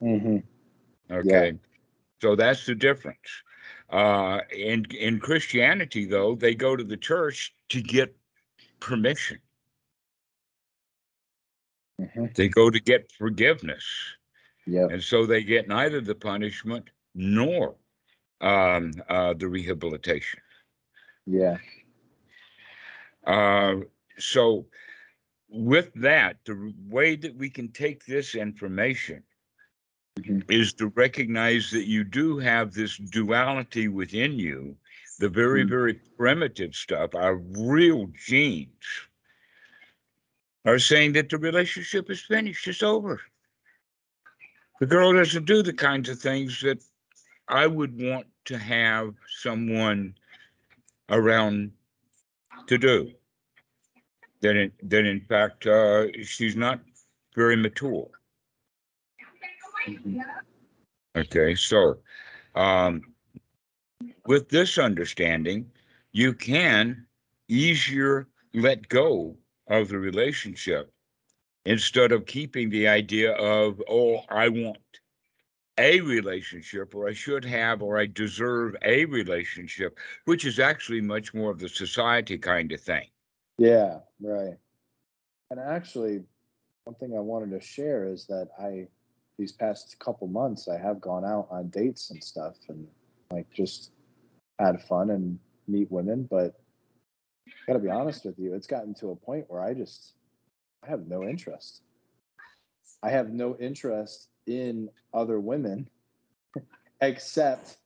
[0.00, 0.38] Mm-hmm.
[1.12, 1.58] Okay.
[2.22, 3.42] So that's the difference.
[3.90, 8.16] Uh, in in Christianity, though, they go to the church to get
[8.80, 9.38] permission.
[12.00, 12.34] Mhm.
[12.34, 13.84] They go to get forgiveness.
[14.66, 14.90] Yep.
[14.90, 17.76] And so they get neither the punishment nor
[18.40, 20.40] um, uh, the rehabilitation.
[21.26, 21.58] Yeah.
[23.24, 23.76] Uh,
[24.18, 24.66] so,
[25.48, 29.22] with that, the way that we can take this information
[30.18, 30.50] Mhm.
[30.50, 34.76] is to recognize that you do have this duality within you.
[35.18, 35.68] The very, Mm.
[35.70, 39.05] very primitive stuff, our real genes,
[40.66, 43.20] are saying that the relationship is finished, it's over.
[44.80, 46.82] The girl doesn't do the kinds of things that
[47.48, 50.14] I would want to have someone
[51.08, 51.70] around
[52.66, 53.12] to do.
[54.42, 56.80] That in, that in fact, uh, she's not
[57.34, 58.08] very mature.
[61.16, 61.98] Okay, so
[62.54, 63.00] um,
[64.26, 65.70] with this understanding,
[66.12, 67.06] you can
[67.48, 69.36] easier let go
[69.68, 70.90] of the relationship
[71.64, 74.78] instead of keeping the idea of, oh, I want
[75.78, 81.34] a relationship, or I should have, or I deserve a relationship, which is actually much
[81.34, 83.04] more of the society kind of thing.
[83.58, 84.56] Yeah, right.
[85.50, 86.22] And actually,
[86.84, 88.86] one thing I wanted to share is that I,
[89.38, 92.86] these past couple months, I have gone out on dates and stuff and
[93.30, 93.90] like just
[94.58, 96.26] had fun and meet women.
[96.30, 96.54] But
[97.66, 100.14] gotta be honest with you, it's gotten to a point where I just,
[100.84, 101.82] I have no interest.
[103.02, 105.88] I have no interest in other women
[107.00, 107.76] except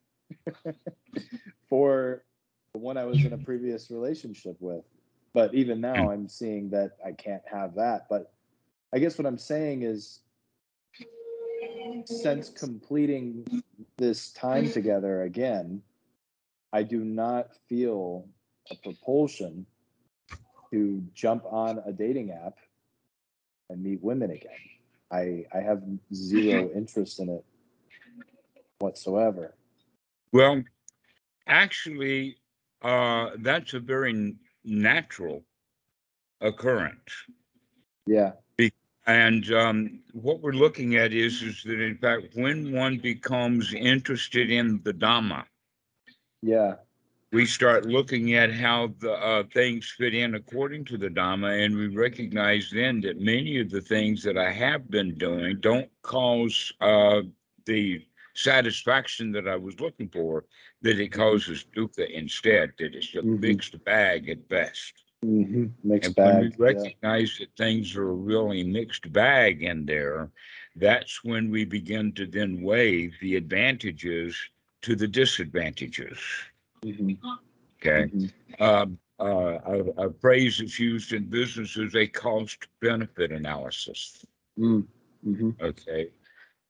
[1.68, 2.24] for
[2.72, 4.84] the one I was in a previous relationship with
[5.32, 8.32] but even now i'm seeing that i can't have that but
[8.94, 10.20] i guess what i'm saying is
[12.04, 13.62] since completing
[13.96, 15.82] this time together again
[16.72, 18.26] i do not feel
[18.70, 19.66] a propulsion
[20.72, 22.58] to jump on a dating app
[23.68, 24.50] and meet women again.
[25.10, 25.82] I i have
[26.14, 27.44] zero interest in it
[28.78, 29.54] whatsoever.
[30.32, 30.62] Well,
[31.46, 32.36] actually,
[32.82, 35.42] uh, that's a very natural
[36.40, 37.12] occurrence.
[38.06, 38.32] yeah.
[39.06, 44.50] And um, what we're looking at is, is that in fact, when one becomes interested
[44.50, 45.44] in the Dhamma,
[46.42, 46.74] yeah
[47.32, 51.76] we start looking at how the uh, things fit in according to the Dhamma, and
[51.76, 56.72] we recognize then that many of the things that I have been doing don't cause
[56.80, 57.22] uh,
[57.66, 60.44] the satisfaction that I was looking for,
[60.82, 63.40] that it causes dukkha instead, that it's a Mhm.
[63.40, 65.04] mixed bag at best.
[65.22, 66.64] hmm mixed And when we bag yeah.
[66.66, 70.30] recognize that things are a really mixed bag in there,
[70.74, 74.36] that's when we begin to then weigh the advantages
[74.82, 76.18] to the disadvantages.
[76.84, 77.18] Mhm,
[77.78, 78.10] Okay.
[78.12, 78.30] mhm.
[78.60, 84.24] Um, uh, a, a phrase that's used in business is a cost benefit analysis.
[84.58, 84.86] Mm,
[85.26, 85.60] mhm.
[85.60, 86.10] Okay.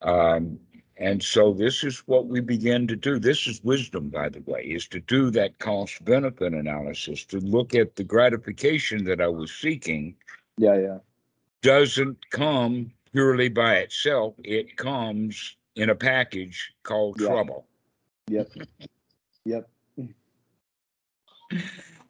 [0.01, 0.59] Um,
[0.97, 3.19] and so this is what we begin to do.
[3.19, 7.73] This is wisdom, by the way, is to do that cost benefit analysis, to look
[7.73, 10.15] at the gratification that I was seeking
[10.57, 10.97] Yeah, yeah.
[11.61, 14.35] doesn't come purely by itself.
[14.43, 17.27] It comes in a package called Yeah.
[17.27, 17.65] trouble.
[18.27, 18.51] Yep.
[19.45, 19.70] Yep.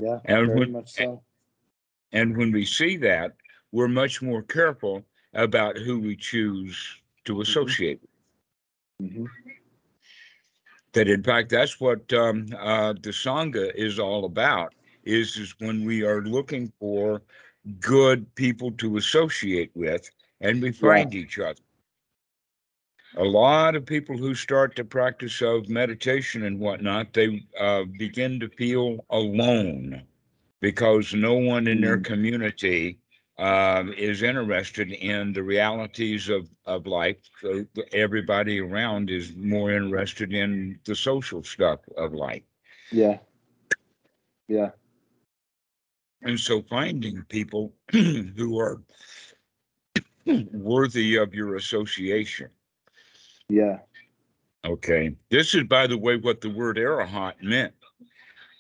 [0.02, 1.24] Yeah, And very when- much so.
[2.14, 3.36] And when we see that,
[3.72, 6.78] we're much more careful about who we choose
[7.26, 8.02] to associate.
[9.00, 9.26] hmm
[10.94, 14.74] That in fact, that's what um, uh, the Sangha is all about.
[15.04, 17.22] Is is when we are looking for
[17.80, 20.10] good people to associate with,
[20.42, 21.62] and we find each other.
[23.18, 28.40] A lot of people who start the practice of meditation and whatnot, they uh, begin
[28.40, 30.04] to feel alone
[30.62, 32.04] because no one in their Mm.
[32.04, 33.00] community
[33.38, 37.18] um, is interested in the realities of, of life.
[37.42, 42.44] So everybody around is more interested in the social stuff of life.
[42.92, 43.20] Yeah.
[44.48, 44.72] Yeah.
[46.22, 48.82] And so finding people who are
[50.52, 52.50] worthy of your association.
[53.52, 53.80] Yeah.
[54.64, 55.14] Okay.
[55.30, 57.74] This is, by the way, what the word arahat meant.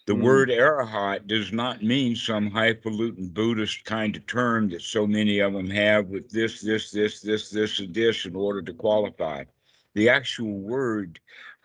[0.05, 0.21] The Mm.
[0.21, 5.53] word arahat does not mean some highfalutin Buddhist kind of term that so many of
[5.53, 9.45] them have with this, this, this, this, this, and this in order to qualify.
[9.93, 11.19] The actual word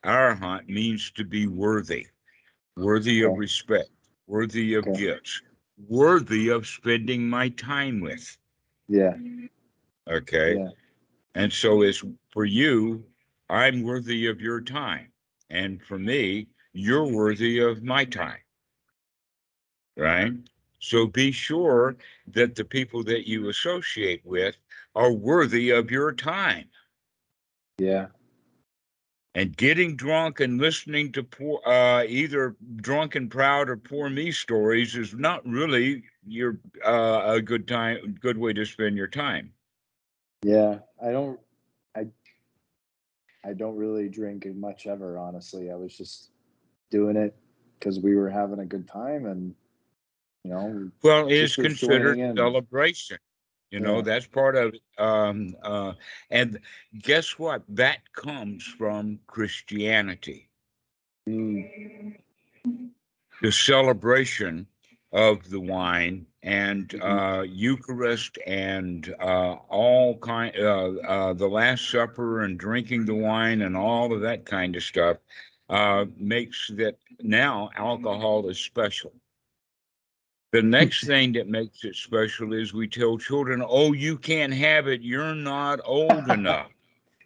[0.04, 2.06] Arahant means to be worthy,
[2.76, 3.90] worthy of respect,
[4.28, 5.00] worthy of Okay.
[5.00, 5.42] gifts,
[5.88, 8.38] worthy of spending my time with.
[8.86, 9.16] Yeah.
[10.06, 10.54] Okay.
[10.58, 10.68] Yeah.
[11.34, 13.04] And so it's for you,
[13.48, 15.12] I'm worthy of your time.
[15.50, 18.40] And for me, you're worthy of my time.
[19.96, 20.32] Right?
[20.78, 21.96] So be sure
[22.28, 24.56] that the people that you associate with
[24.94, 26.66] are worthy of your time.
[27.78, 28.06] Yeah.
[29.34, 34.32] And getting drunk and listening to poor, uh, either drunk and proud or poor me
[34.32, 39.52] stories is not really your uh, a good time, good way to spend your time.
[40.42, 40.78] Yeah.
[41.04, 41.38] I don't,
[43.46, 45.70] I don't really drink much ever, honestly.
[45.70, 46.30] I was just
[46.90, 47.36] doing it
[47.78, 49.54] because we were having a good time and,
[50.44, 52.36] you know, Well, it's considered joining in.
[52.36, 53.18] celebration.
[53.70, 54.02] You know, Yeah.
[54.02, 54.82] that's part of it.
[54.98, 55.94] Um, uh,
[56.30, 56.60] and
[56.98, 57.62] guess what?
[57.68, 60.48] That comes from Christianity.
[61.28, 62.16] mm,
[63.42, 64.66] the celebration
[65.12, 67.40] of the wine and Mhm.
[67.40, 73.62] uh, Eucharist and uh, all kind uh, uh, the Last Supper and drinking the wine
[73.62, 75.18] and all of that kind of stuff
[75.68, 79.12] uh, makes that now alcohol is special.
[80.52, 84.86] The next thing that makes it special is we tell children, "Oh, you can't have
[84.88, 85.02] it.
[85.02, 86.70] You're not old enough,"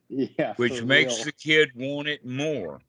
[0.08, 0.54] yeah.
[0.56, 1.24] which makes real.
[1.24, 2.80] the kid want it more.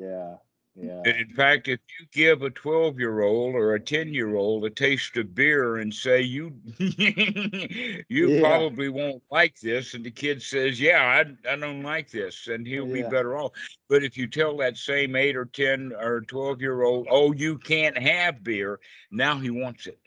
[0.00, 0.36] yeah.
[0.82, 1.02] Yeah.
[1.04, 4.64] And in fact, if you give a 12 year old or a 10 year old
[4.64, 8.40] a taste of beer and say, you, you Yeah.
[8.40, 9.92] probably won't like this.
[9.92, 12.48] And the kid says, yeah, I, I don't like this.
[12.48, 13.52] And he'll be better off.
[13.90, 17.58] But if you tell that same eight or 10 or 12 year old, oh, you
[17.58, 19.98] can't have beer, now he wants it.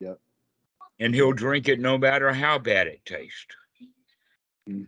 [0.00, 0.20] Yep.
[0.98, 3.46] And he'll drink it no matter how bad it tastes.
[4.68, 4.86] Mm.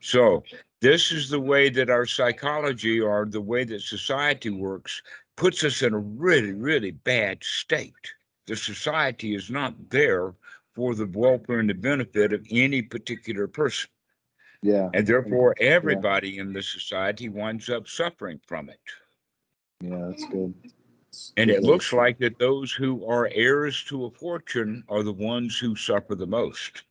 [0.00, 0.42] So
[0.84, 5.00] this is the way that our psychology or the way that society works
[5.34, 8.12] puts us in a really, really bad state.
[8.46, 10.34] The society is not there
[10.74, 13.88] for the welfare and the benefit of any particular person.
[14.60, 14.90] Yeah.
[14.92, 18.80] And therefore, everybody in the society winds up suffering from it.
[19.80, 20.08] Yeah.
[20.10, 20.52] That's good.
[21.38, 25.58] And it looks like that those who are heirs to a fortune are the ones
[25.58, 26.82] who suffer the most.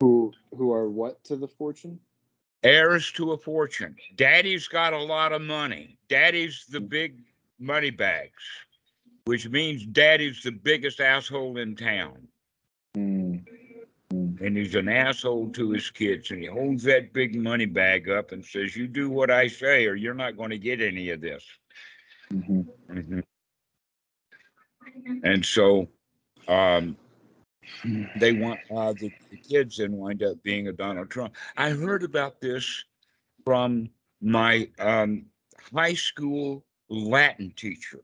[0.00, 2.00] Who who are what to the fortune?
[2.64, 3.94] heirs to a fortune.
[4.16, 5.98] Daddy's got a lot of money.
[6.08, 7.18] Daddy's the big
[7.60, 8.42] money bags,
[9.26, 12.26] which means daddy's the biggest asshole in town.
[12.96, 13.44] Mm.
[14.12, 14.40] Mm.
[14.40, 16.30] And he's an asshole to his kids.
[16.30, 19.86] And he holds that big money bag up and says, You do what I say,
[19.86, 21.44] or you're not going to get any of this.
[22.32, 22.66] Mhm.
[22.88, 23.22] Mhm.
[25.22, 25.88] And so
[26.48, 26.96] um,
[28.16, 31.34] they want uh, the, the kids then wind up being a Donald Trump.
[31.56, 32.84] I heard about this
[33.44, 33.90] from
[34.20, 35.26] my um,
[35.74, 38.00] high school Latin teacher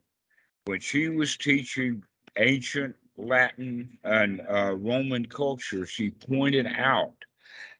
[0.66, 2.02] when she was teaching
[2.36, 5.86] ancient Latin and uh, Roman culture.
[5.86, 7.14] She pointed out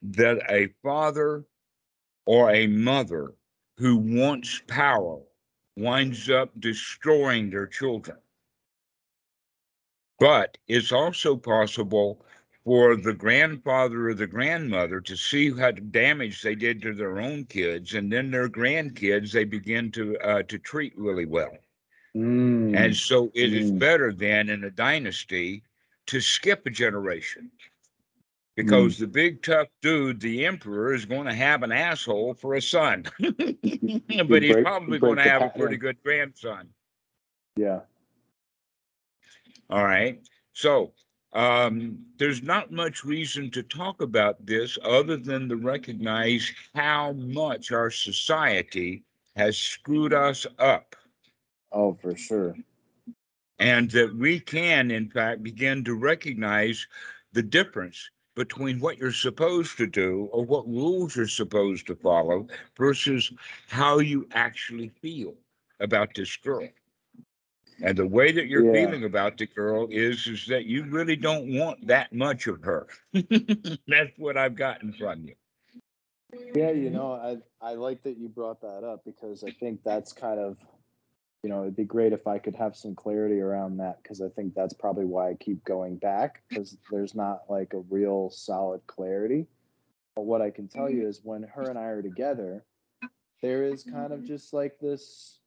[0.03, 1.45] that a father
[2.27, 3.35] or a mother
[3.79, 5.21] who wants power
[5.77, 8.19] winds up destroying their children.
[10.21, 12.25] But it's also possible
[12.65, 17.47] for the grandfather or the grandmother to see what damage they did to their own
[17.47, 21.57] kids, and then their grandkids they begin to uh, to treat really well.
[22.15, 22.77] Mm.
[22.77, 23.79] And so it is Mm.
[23.79, 25.63] better then in a dynasty
[26.07, 27.51] to skip a generation.
[28.57, 32.61] Because the big tough dude, the emperor, is going to have an asshole for a
[32.61, 33.05] son.
[33.21, 36.69] but he's break- probably going to have a pretty good grandson.
[37.57, 37.81] yeah.
[39.71, 40.21] All right.
[40.53, 40.93] So
[41.33, 47.71] um, there's not much reason to talk about this other than to recognize how much
[47.71, 49.05] our society
[49.37, 50.97] has screwed us up.
[51.71, 52.57] Oh, for sure.
[53.61, 56.87] And that we can, in fact, begin to recognize
[57.33, 62.47] the difference between what you're supposed to do or what rules you're supposed to follow
[62.77, 63.31] versus
[63.69, 65.35] how you actually feel
[65.79, 66.67] about this girl.
[67.83, 68.73] And the way that you're Yeah.
[68.73, 72.89] feeling about the girl is is that you really don't want that much of her.
[73.13, 75.35] That's what I've gotten from you.
[76.55, 80.13] Yeah, you know, I I like that you brought that up because I think that's
[80.13, 80.59] kind of,
[81.43, 84.29] you know, it'd be great if I could have some clarity around that because I
[84.29, 88.87] think that's probably why I keep going back because there's not like a real solid
[88.87, 89.49] clarity.
[90.15, 92.65] But what I can tell you is when her and I are together,
[93.43, 95.40] there is kind of just like this.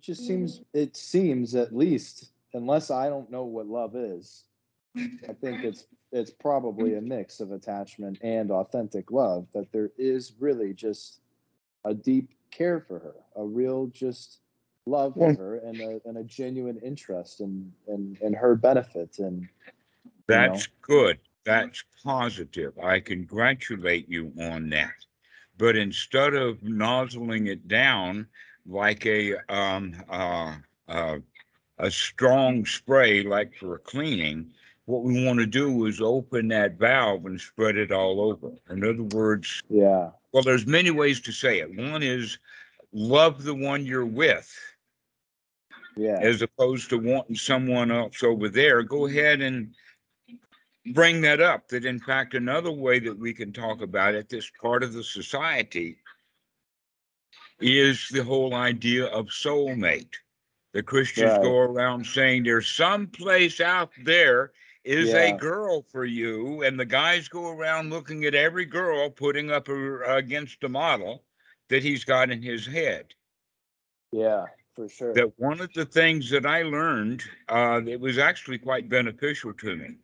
[0.00, 4.44] It just seems, it seems at least, unless I don't know what love is,
[4.96, 10.32] I think it's it's probably a mix of attachment and authentic love that there is
[10.40, 11.20] really just
[11.84, 14.38] a deep care for her a real just
[14.86, 19.46] love for her and a, and a genuine interest in, in in her benefit and
[20.26, 21.18] That's good.
[21.44, 22.72] That's positive.
[22.82, 24.94] I congratulate you on that.
[25.58, 28.26] But instead of nozzling it down,
[28.70, 30.54] like a um uh,
[30.88, 31.18] uh
[31.78, 34.50] a strong spray like for cleaning
[34.84, 38.84] what we want to do is open that valve and spread it all over in
[38.84, 40.10] other words Yeah.
[40.32, 42.38] well there's many ways to say it one is
[42.92, 44.52] love the one you're with
[45.96, 46.18] Yeah.
[46.20, 49.74] as opposed to wanting someone else over there go ahead and
[50.92, 54.50] bring that up that in fact another way that we can talk about it this
[54.60, 55.96] part of the society
[57.60, 60.14] is the whole idea of soulmate
[60.72, 61.42] the christians Right.
[61.42, 64.52] go around saying there's some place out there
[64.84, 69.50] is a girl for you and the guys go around looking at every girl putting
[69.50, 71.22] up her against a model
[71.68, 73.14] that he's got in his head
[74.12, 74.46] Yeah.
[74.76, 75.12] For sure.
[75.14, 79.76] that one of the things that I learned uh, that was actually quite beneficial to
[79.76, 79.96] me.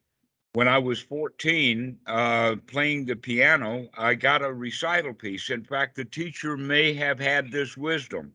[0.57, 5.50] When I was 14, uh, playing the piano, I got a recital piece.
[5.50, 8.34] In fact, the teacher may have had this wisdom.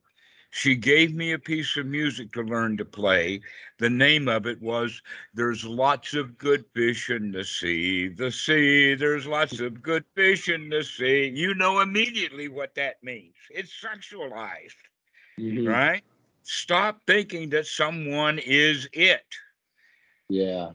[0.52, 3.42] She gave me a piece of music to learn to play.
[3.80, 5.02] The name of it was
[5.34, 8.10] There's Lots of Good Fish in the Sea.
[8.10, 11.32] The sea, there's lots of good fish in the sea.
[11.34, 13.34] You know immediately what that means.
[13.50, 14.78] It's sexualized
[15.40, 15.66] Mhm.
[15.66, 16.04] right?
[16.44, 19.26] Stop thinking that someone is it
[20.30, 20.74] Yeah.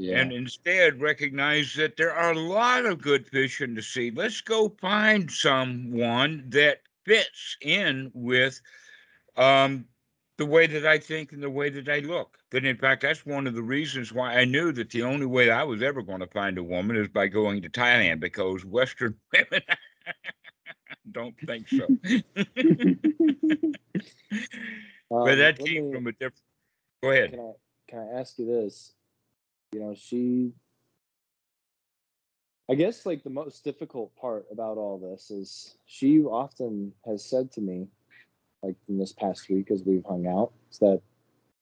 [0.00, 0.20] Yeah.
[0.20, 4.10] and instead recognize that there are a lot of good fish in the sea.
[4.14, 8.60] Let's go find someone that fits in with
[9.36, 9.86] um,
[10.38, 12.38] the way that I think and the way that I look.
[12.50, 15.50] That in fact, that's one of the reasons why I knew that the only way
[15.50, 19.16] I was ever going to find a woman is by going to Thailand because Western
[19.32, 19.62] women
[21.12, 21.88] don't think so.
[22.34, 23.76] but
[25.10, 26.42] Um, that let came me- from a different.
[27.02, 27.30] Go ahead.
[27.30, 27.52] Can I
[27.88, 28.94] can I ask you this?
[29.72, 30.52] You know, she
[32.70, 37.50] I guess like the most difficult part about all this is she often has said
[37.52, 37.88] to me,
[38.62, 41.02] like in this past week as we've hung out, is that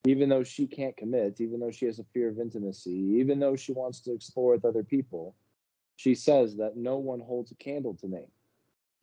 [0.07, 3.57] even though she can't commit, even though she has a fear of intimacy, even though
[3.57, 5.35] she wants to explore with other people,
[5.97, 8.27] she says that no one holds a candle to me.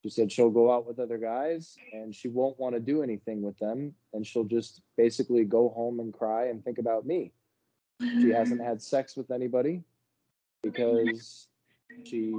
[0.03, 3.41] She said she'll go out with other guys and she won't want to do anything
[3.41, 7.33] with them and she'll just basically go home and cry and think about me.
[8.01, 9.83] She hasn't had sex with anybody
[10.61, 11.47] because
[12.03, 12.33] she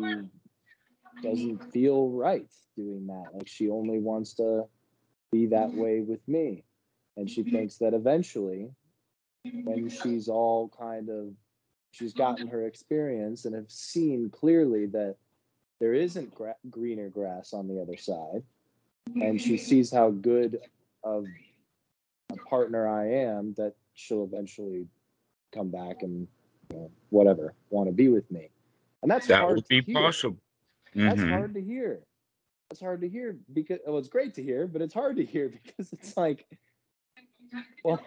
[1.23, 3.27] doesn't feel right doing that.
[3.35, 4.65] Like she only wants to
[5.33, 6.65] be that way with me.
[7.17, 8.71] And she thinks that eventually,
[9.43, 11.29] when she's all kind of,
[11.91, 15.17] she's gotten her experience and have seen clearly that
[15.81, 18.43] there isn't gra- greener grass on the other side,
[19.15, 20.59] and she sees how good
[21.05, 21.27] of
[22.31, 24.89] a partner I am, that she'll eventually
[25.57, 26.29] come back and
[26.71, 28.51] you know, whatever want to be with me.
[29.03, 30.39] And that's That hard would be possible.
[31.07, 31.31] That's Mhm.
[31.31, 32.01] hard to hear.
[32.71, 35.49] That's hard to hear because well, it's great to hear, but it's hard to hear
[35.65, 36.47] because it's like,
[37.85, 38.03] well,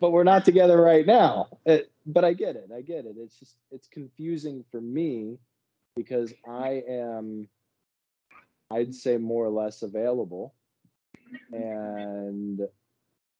[0.00, 1.48] but we're not together right now.
[1.66, 2.70] It, but I get it.
[2.74, 3.16] I get it.
[3.18, 5.38] It's just it's confusing for me
[5.96, 7.48] because I am,
[8.70, 10.54] I'd say more or less available,
[11.52, 12.60] and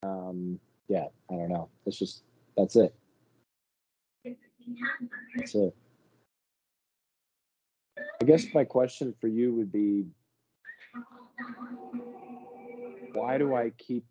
[0.03, 0.59] um,
[0.89, 1.69] yeah, I don't know.
[1.87, 2.25] It's just
[2.61, 2.95] that's it.
[5.37, 5.75] That's it.
[8.21, 10.05] I guess my question for you would be
[13.13, 14.05] why do I keep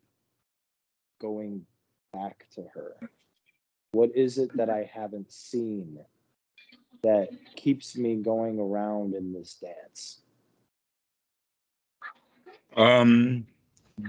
[1.21, 1.65] going
[2.11, 2.95] back to her?
[3.91, 5.99] What is it that I haven't seen
[7.03, 10.21] that keeps me going around in this dance?
[12.75, 13.45] Um,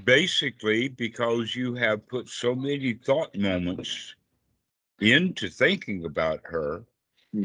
[0.04, 4.14] basically, because you have put so many thought moments
[5.00, 6.84] into thinking about her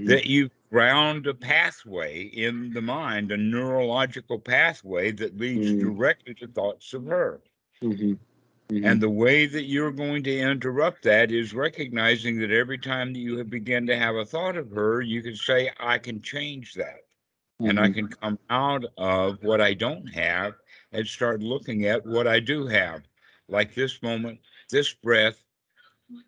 [0.05, 5.79] that you ground a pathway in the mind, a neurological pathway that leads Mm.
[5.79, 7.41] directly to thoughts of her.
[7.81, 8.19] Mhm.
[8.69, 8.85] Mhm.
[8.85, 13.19] And the way that you're going to interrupt that is recognizing that every time that
[13.19, 16.73] you have begin to have a thought of her, you can say, I can change
[16.75, 17.01] that.
[17.63, 17.93] And I Mhm.
[17.93, 20.55] can come out of what I don't have
[20.91, 23.07] and start looking at what I do have.
[23.47, 24.41] Like this moment,
[24.71, 25.44] this breath,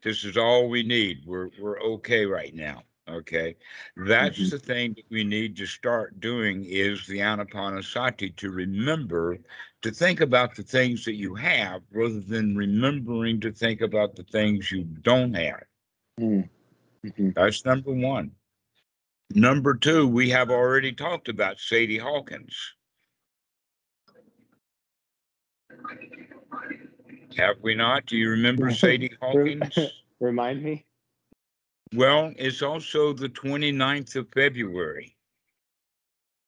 [0.04, 1.24] this is all we need.
[1.26, 2.84] We're we're okay right now.
[3.10, 3.56] Okay.
[3.96, 4.52] That's Mhm.
[4.52, 9.38] the thing that we need to start doing is the anapanasati to remember
[9.82, 14.24] to think about the things that you have rather than remembering to think about the
[14.24, 15.64] things you don't have.
[16.20, 16.50] Mhm.
[17.06, 17.34] Mhm.
[17.34, 18.36] That's number one.
[19.34, 22.76] Number two, we have already talked about Sadie Hawkins.
[27.38, 28.06] Have we not?
[28.08, 29.78] Do you remember Sadie Hawkins?
[30.20, 30.86] Remind me.
[31.94, 35.16] Well, it's also the 29th of February.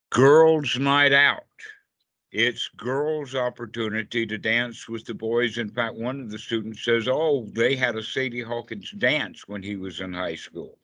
[0.09, 1.43] Girls' Night Out.
[2.31, 5.59] it's girls' opportunity to dance with the boys.
[5.59, 9.61] In fact, one of the students says, "Oh, they had a Sadie Hawkins dance when
[9.61, 10.79] he was in high school."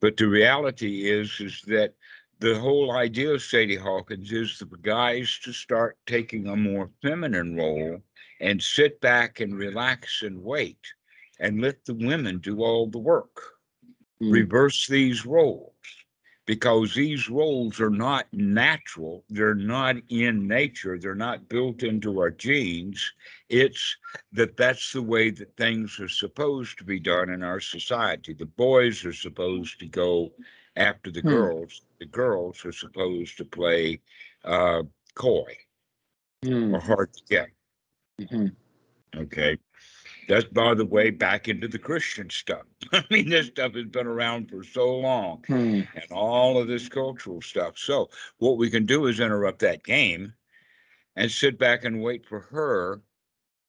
[0.00, 1.94] But the reality is, is that
[2.40, 7.56] the whole idea of Sadie Hawkins is for guys to start taking a more feminine
[7.56, 8.02] role
[8.44, 10.78] and sit back and relax and wait
[11.40, 13.36] and let the women do all the work.
[14.20, 14.32] Mm.
[14.32, 15.72] Reverse these roles
[16.44, 19.24] because these roles are not natural.
[19.30, 20.98] They're not in nature.
[20.98, 23.00] They're not built into our genes.
[23.48, 23.96] It's
[24.32, 28.34] that that's the way that things are supposed to be done in our society.
[28.34, 30.32] The boys are supposed to go
[30.76, 31.30] after the Hmm.
[31.30, 31.80] girls.
[31.98, 34.00] The girls are supposed to play
[34.44, 34.82] uh,
[35.14, 35.56] coy
[36.44, 36.74] Mm.
[36.74, 37.48] or hard to get.
[38.20, 38.54] Mhm.
[39.16, 39.58] Okay.
[40.28, 42.64] That's by the way back into the Christian stuff.
[42.92, 45.86] I mean, this stuff has been around for so long Mm.
[45.94, 47.78] and all of this cultural stuff.
[47.78, 50.34] So what we can do is interrupt that game
[51.16, 53.02] and sit back and wait for her,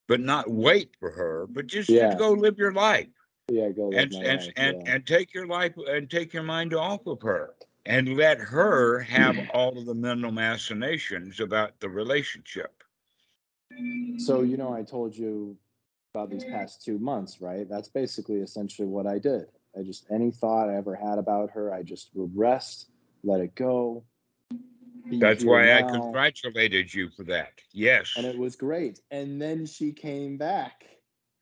[0.08, 2.14] but not wait for her, but just, just Yeah.
[2.14, 3.08] go live your life
[3.48, 4.94] Yeah, go live and and life, and, yeah.
[4.94, 9.36] and take your life and take your mind off of her and let her have
[9.50, 12.82] all of the mental machinations about the relationship.
[14.18, 15.56] So, you know, I told you
[16.14, 17.68] about these past two months, right?
[17.68, 19.46] That's basically essentially what I did.
[19.78, 22.88] I just, any thought I ever had about her, I just would rest,
[23.22, 24.04] let it go.
[25.10, 27.52] That's why I congratulated you for that.
[27.72, 28.12] Yes.
[28.16, 29.00] And it was great.
[29.10, 30.86] And then she came back.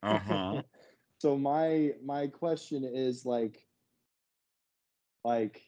[0.02, 0.62] Uh huh.
[1.18, 3.64] so my my question is like
[5.24, 5.62] like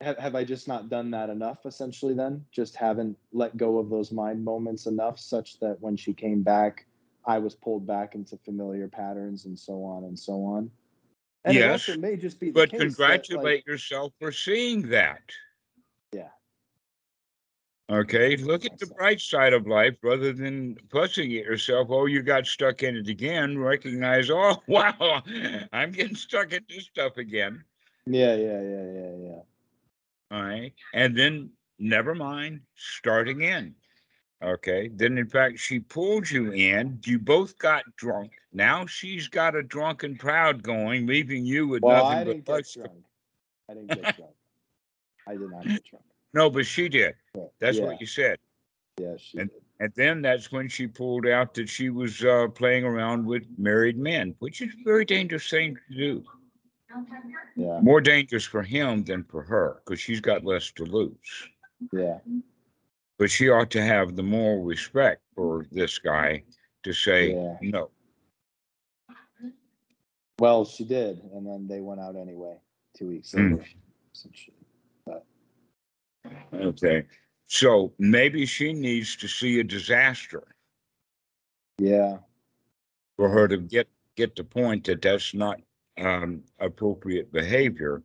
[0.00, 3.90] have, have i just not done that enough essentially then just haven't let go of
[3.90, 6.86] those mind moments enough such that when she came back
[7.26, 10.70] i was pulled back into familiar patterns and so on and so on
[11.44, 14.82] and it Yes, also may just be But case that, congratulate like, yourself for seeing
[14.90, 15.22] that.
[16.14, 16.28] Yeah.
[17.90, 21.88] Okay, look at the bright side of life rather than fussing at yourself.
[21.90, 23.58] Oh, you got stuck in it again.
[23.58, 25.22] Recognize, oh, wow,
[25.72, 27.64] I'm getting stuck at this stuff again.
[28.06, 29.40] yeah yeah yeah yeah yeah
[30.30, 30.72] All right.
[30.94, 33.74] And then never mind, start again.
[34.42, 34.88] Okay.
[34.94, 36.98] Then, in fact, she pulled you in.
[37.04, 38.32] You both got drunk.
[38.52, 42.74] Now she's got a drunken crowd going, leaving you with well nothing i but didn't
[42.74, 43.04] get drunk
[43.68, 44.32] i didn't get drunk
[45.28, 46.04] i did not get drunk
[46.34, 47.14] No, but she did.
[47.60, 48.38] That's yeah, what you said.
[49.00, 49.60] yeah she and- did.
[49.82, 53.96] And then that's when she pulled out that she was uh, playing around with married
[53.96, 56.22] men, which is a very dangerous thing to do.
[57.56, 61.48] Yeah More dangerous for him than for her because she's got less to lose.
[61.92, 62.18] yeah
[63.18, 66.42] But she ought to have the moral respect for this guy
[66.84, 67.56] to say Yeah.
[67.60, 67.90] no.
[70.38, 72.56] Well, she did, and then they went out anyway.
[72.96, 73.58] Two weeks Mm.
[73.58, 73.68] later.
[74.12, 74.54] Some shit.
[76.54, 77.06] Okay.
[77.46, 80.46] So maybe she needs to see a disaster
[81.78, 82.18] Yeah,
[83.16, 85.60] for her to get get the point that that's not
[86.00, 88.02] um, appropriate behavior.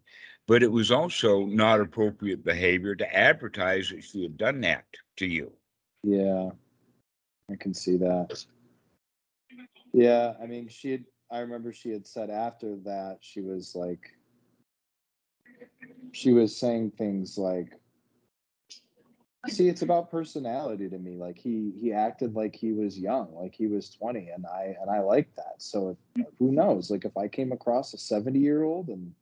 [0.47, 4.85] But it was also not appropriate behavior to advertise that she had done that
[5.17, 5.51] to you.
[6.03, 6.49] yeah,
[7.49, 8.45] I can see that.
[9.91, 11.05] Yeah, I mean, she had.
[11.31, 14.11] I remember she had said after that she was like,
[16.11, 17.73] she was saying things like,
[19.47, 21.17] "See, it's about personality to me.
[21.17, 24.89] Like he he acted like he was young, like he was twenty, and I and
[24.89, 25.55] I like that.
[25.61, 26.89] So if, who knows?
[26.91, 29.13] Like if I came across a seventy year old and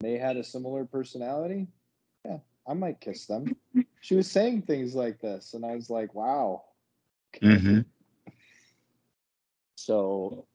[0.00, 1.68] they had a similar personality,
[2.24, 3.54] yeah, I might kiss them.
[4.00, 6.64] She was saying things like this, and I was like, wow.
[7.40, 7.84] Mhm.
[9.76, 10.46] So,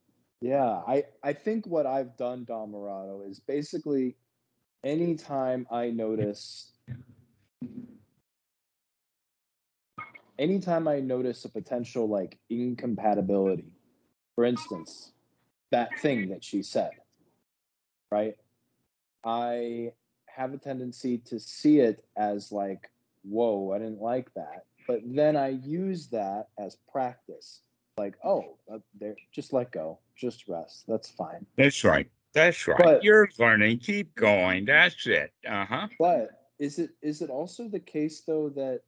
[0.42, 4.16] yeah, I I think what I've done, Dhammarato, is basically
[4.84, 6.72] anytime I notice
[10.38, 13.72] anytime I notice a potential like incompatibility,
[14.36, 15.12] for instance,
[15.72, 16.92] that thing that she said,
[18.12, 18.36] right?
[19.24, 19.94] I
[20.28, 22.90] have a tendency to see it as like,
[23.24, 24.66] whoa, I didn't like that.
[24.88, 27.62] But then I use that as practice.
[27.98, 30.84] Like, oh, uh, there, just let go, just rest.
[30.88, 31.46] That's fine.
[31.58, 32.10] That's right.
[32.34, 32.78] That's right.
[32.78, 33.80] But- You're learning.
[33.80, 34.66] Keep going.
[34.66, 35.32] That's it.
[35.48, 35.88] Uh huh.
[35.98, 36.30] But
[36.60, 38.82] is it is it also the case though that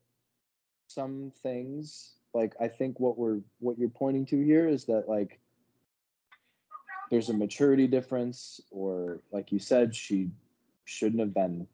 [0.87, 5.39] some things like I think what we're what you're pointing to here is that like
[7.09, 10.29] there's a maturity difference or like you said she
[10.85, 11.67] shouldn't have been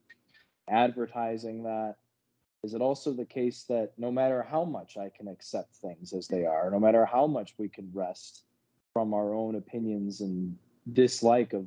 [0.70, 1.96] advertising that.
[2.64, 6.28] Is it also the case that no matter how much I can accept things as
[6.28, 8.44] they are no matter how much we can rest
[8.94, 10.56] from our own opinions and
[10.92, 11.66] dislike of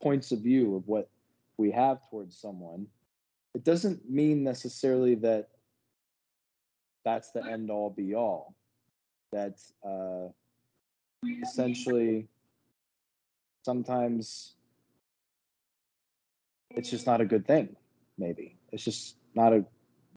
[0.00, 1.08] points of view of what
[1.56, 2.86] we have towards someone
[3.54, 5.48] it doesn't mean necessarily that
[7.04, 8.54] that's the end all be all.
[9.32, 10.28] That's uh,
[11.42, 12.28] essentially
[13.64, 14.54] sometimes
[16.70, 17.76] it's just not a good thing.
[18.18, 19.64] Maybe it's just not a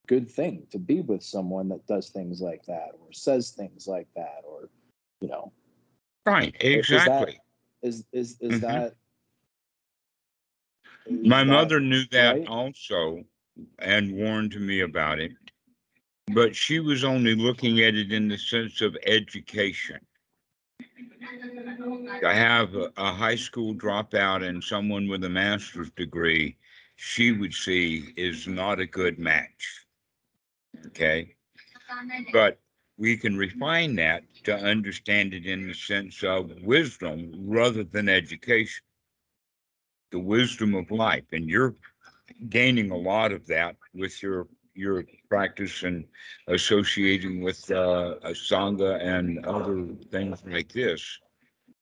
[0.07, 4.07] good thing to be with someone that does things like that or says things like
[4.15, 4.69] that or
[5.21, 5.51] you know
[6.25, 7.39] Right, Is that- exactly.
[7.81, 8.61] is is is Mhm.
[8.61, 8.95] that
[11.07, 12.47] My that- mother knew that right?
[12.47, 13.23] also
[13.79, 15.31] and warned me about it.
[16.33, 19.99] But she was only looking at it in the sense of education.
[22.21, 26.57] To have a, a high school dropout and someone with a master's degree,
[26.95, 29.85] she would see is not a good match.
[30.87, 31.35] Okay?
[32.33, 32.59] But
[32.97, 38.83] we can refine that to understand it in the sense of wisdom rather than education.
[40.11, 41.25] The wisdom of life.
[41.33, 41.75] And you're
[42.49, 46.05] gaining a lot of that with your your practice and
[46.47, 51.19] associating with uh, a sangha and other things like this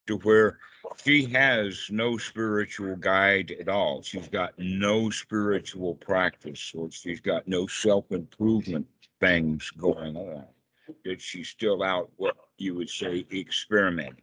[0.08, 0.60] to where
[1.04, 4.02] she has no spiritual guide at all.
[4.02, 8.86] She's got no spiritual practice or she's got no self-improvement
[9.20, 10.46] things going on.
[11.06, 14.22] That she's still out what you would say experimenting.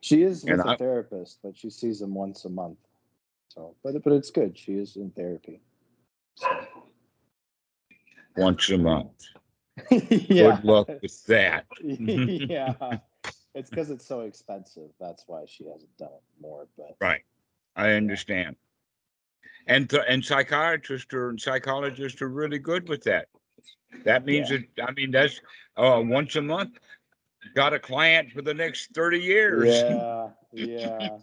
[0.00, 2.78] She is with And a I- therapist, but she sees him once a month.
[3.48, 4.56] So, but but it's good.
[4.56, 5.60] She is in therapy.
[6.36, 6.48] So.
[8.38, 9.10] Once a month.
[9.90, 10.56] yeah.
[10.56, 11.66] Good luck with that.
[11.80, 12.98] yeah.
[13.54, 14.90] It's because it's so expensive.
[15.00, 16.68] That's why she hasn't done it more.
[16.76, 17.22] But Right.
[17.76, 18.56] I understand.
[19.66, 23.28] And th- and psychiatrists or and psychologists are really good with that.
[24.04, 24.58] That means Yeah.
[24.76, 25.40] that I mean that's
[25.76, 26.78] uh once a month.
[27.54, 29.68] Got a client for the next 30 years.
[29.68, 31.18] yeah, yeah.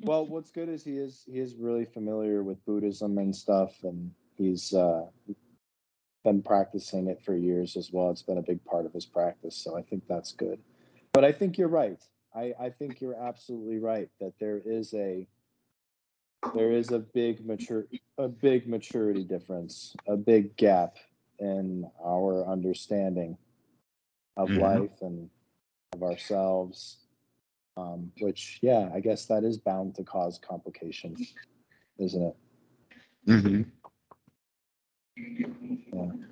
[0.00, 4.10] well, what's good is he is he is really familiar with Buddhism and stuff, and
[4.36, 5.06] he's uh,
[6.26, 8.10] been practicing it for years as well.
[8.10, 10.58] It's been a big part of his practice, so I think that's good.
[11.12, 12.02] But I think you're right.
[12.34, 15.26] I, I think you're absolutely right that there is a
[16.52, 17.86] there is a big mature
[18.18, 20.96] a big maturity difference, a big gap
[21.38, 23.38] in our understanding
[24.36, 24.60] of Mhm.
[24.60, 25.30] life and
[25.92, 26.98] of ourselves
[27.76, 31.34] um, which yeah i guess that is bound to cause complications
[31.98, 32.36] isn't it
[35.18, 36.26] Mhm.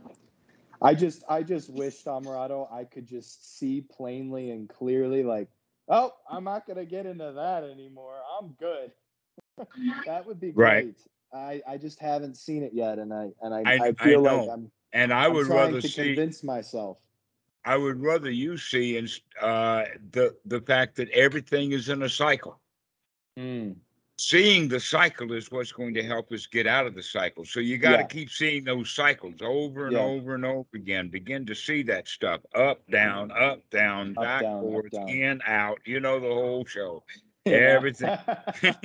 [0.83, 5.49] i just i just wish Dhammarato i could just see plainly and clearly like
[5.89, 8.93] oh i'm not gonna get into that anymore i'm good
[10.07, 10.87] that would be great.
[10.87, 10.97] Right.
[11.33, 14.23] i i just haven't seen it yet and i and i, I- I, I feel
[14.23, 16.99] like i'm And I would rather to see convince myself
[17.65, 19.09] I would rather you see in
[19.41, 22.61] uh the the fact that everything is in a cycle.
[23.39, 23.77] Mm,
[24.17, 27.45] Seeing the cycle is what's going to help us get out of the cycle.
[27.45, 28.07] So you got to Yeah.
[28.09, 30.03] keep seeing those cycles over and Yeah.
[30.03, 31.09] over and over again.
[31.09, 35.09] Begin to see that stuff up, down, up, down, Up, back, down, up, forth, down.
[35.09, 35.81] in, out.
[35.85, 37.03] You know the whole show.
[37.47, 37.57] Yeah.
[37.57, 38.17] Everything.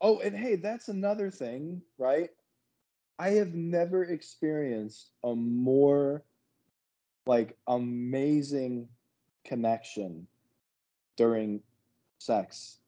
[0.00, 2.30] oh, and hey, that's another thing, right?
[3.18, 6.24] I have never experienced a more
[7.26, 8.88] like amazing
[9.44, 10.26] connection
[11.18, 11.62] during
[12.24, 12.78] sex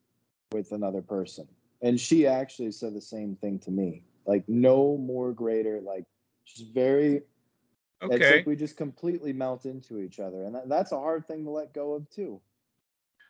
[0.51, 1.47] with another person.
[1.81, 4.03] And she actually said the same thing to me.
[4.25, 6.05] Like no more greater like
[6.45, 7.21] she's very
[8.01, 8.37] it's okay.
[8.37, 11.51] like we just completely melt into each other and that, that's a hard thing to
[11.51, 12.41] let go of too.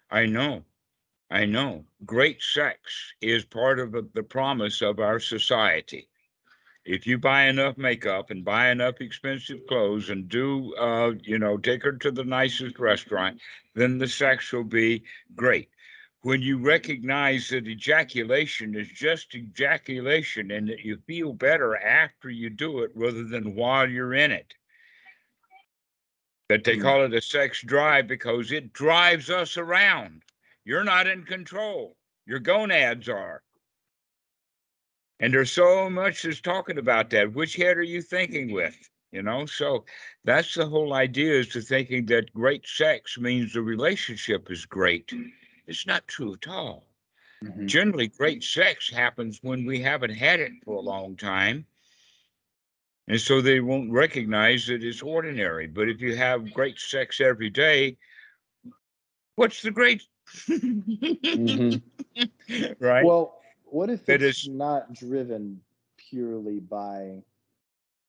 [0.09, 0.63] I know.
[1.29, 1.83] I know.
[2.05, 2.79] Great sex
[3.19, 6.07] is part of the the promise of our society.
[6.85, 11.57] If you buy enough makeup and buy enough expensive clothes and do, uh, you know,
[11.57, 13.41] take her to the nicest restaurant,
[13.73, 15.03] then the sex will be
[15.35, 15.69] great.
[16.25, 22.49] When you recognize that ejaculation is just ejaculation and that you feel better after you
[22.49, 24.55] do it rather than while you're in it.
[26.49, 26.81] That they Mm.
[26.81, 30.23] call it a sex drive because it drives us around.
[30.63, 31.95] You're not in control.
[32.25, 33.43] Your gonads are.
[35.19, 37.33] And there's so much that's talking about that.
[37.33, 38.75] Which head are you thinking with?
[39.11, 39.85] You know, so
[40.23, 45.13] that's the whole idea is to thinking that great sex means the relationship is great.
[45.67, 46.87] It's not true at all.
[47.65, 51.65] Generally, great sex happens when we haven't had it for a long time.
[53.07, 55.67] And so they won't recognize that it's ordinary.
[55.67, 57.97] But if you have great sex every day,
[59.35, 60.01] what's the great?
[60.47, 61.81] Mhm.
[62.79, 63.05] right?
[63.05, 65.61] Well, what if it's is- not driven
[65.97, 67.21] purely by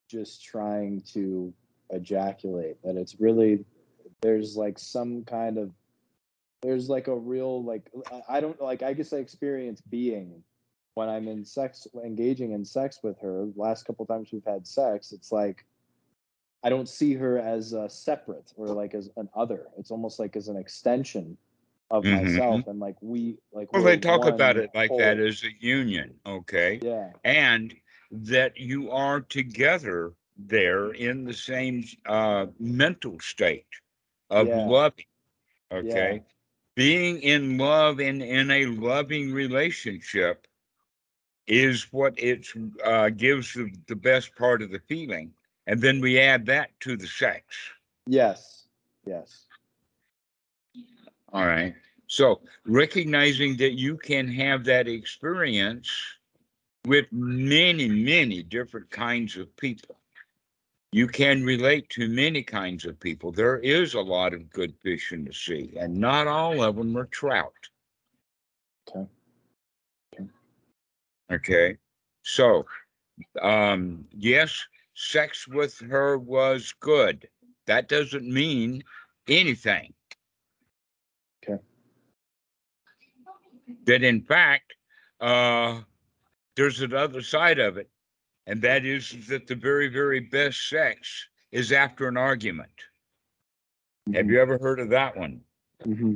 [0.09, 1.53] just trying to
[1.91, 2.83] ejaculate?
[2.83, 3.67] That it's really
[4.23, 5.73] there's like some kind of
[6.63, 7.91] there's like a real like
[8.29, 10.43] I- don't like I guess I experience being
[10.95, 15.13] when I'm in sex, engaging in sex with her, last couple times we've had sex,
[15.13, 15.65] it's like
[16.63, 19.69] I don't see her as a separate or like as an other.
[19.79, 21.37] It's almost like as an extension
[21.91, 22.11] of Mhm.
[22.11, 23.73] myself, and like we like.
[23.73, 26.81] Well, they talk about it like that as a union, okay?
[26.83, 27.75] Yeah, And
[28.11, 33.67] that you are together there in the same uh, mental state
[34.31, 34.67] of Yeah.
[34.67, 35.05] loving,
[35.73, 36.23] okay?
[36.77, 40.47] Being in love and in a loving relationship
[41.47, 42.47] is what it
[42.85, 45.33] uh, gives the, the best part of the feeling.
[45.67, 47.45] And then we add that to the sex.
[48.07, 48.69] yes,
[49.07, 49.47] yes,
[51.33, 51.75] All right.
[52.09, 55.91] So recognizing that you can have that experience
[56.85, 59.97] with many, many different kinds of people.
[60.97, 63.31] You can relate to many kinds of people.
[63.31, 66.97] There is a lot of good fish in the sea, and not all of them
[66.97, 67.53] are trout.
[68.89, 69.07] Okay.
[70.15, 70.31] Okay.
[71.31, 71.77] Okay.
[72.23, 72.65] So,
[73.43, 77.29] um, yes, sex with her was good.
[77.67, 78.83] That doesn't mean
[79.29, 79.93] anything.
[81.45, 81.63] Okay.
[83.85, 84.73] That in fact,
[85.21, 85.83] uh,
[86.55, 87.91] there's another side of it,
[88.47, 92.85] and that is that the very, very best sex is after an argument.
[94.13, 95.45] Have you ever heard of that one?
[95.85, 96.15] hmm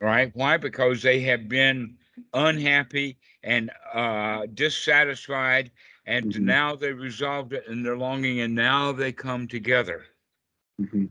[0.00, 0.30] right?
[0.34, 0.56] Why?
[0.56, 1.96] Because they have been
[2.32, 5.70] unhappy and uh, dissatisfied,
[6.06, 6.44] and Mhm.
[6.44, 10.04] now they resolved it and they're longing, and now they come together.
[10.78, 11.06] hmm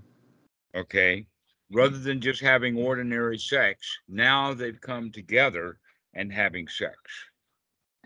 [0.75, 1.27] Okay,
[1.71, 5.79] rather than just having ordinary sex, now they've come together
[6.13, 6.97] and having sex.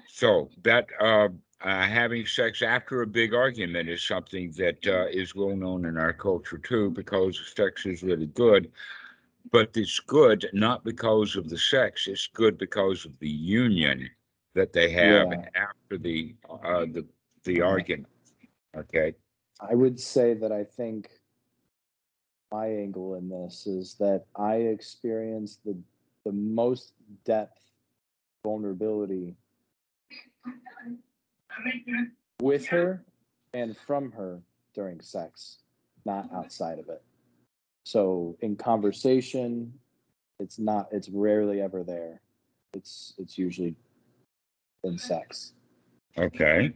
[0.08, 1.30] So that uh,
[1.62, 5.98] uh, having sex after a big argument is something that uh, is well known in
[5.98, 8.72] our culture too, because sex is really good.
[9.52, 14.10] But it's good not because of the sex; it's good because of the union
[14.56, 15.46] that they have Yeah.
[15.56, 17.06] after the uh, the
[17.44, 18.08] the argument.
[18.76, 19.16] Okay.
[19.60, 21.10] I would say that I think
[22.52, 25.78] my angle in this is that I experienced the
[26.26, 26.94] the most
[27.26, 27.62] depth
[28.44, 29.36] vulnerability
[32.42, 33.04] with her
[33.54, 34.42] and from her
[34.74, 35.60] during sex,
[36.06, 37.02] not outside of it.
[37.84, 39.74] So in conversation,
[40.40, 42.22] it's not it's rarely ever there.
[42.74, 43.76] It's it's usually
[44.84, 45.54] in sex.
[46.18, 46.74] Okay.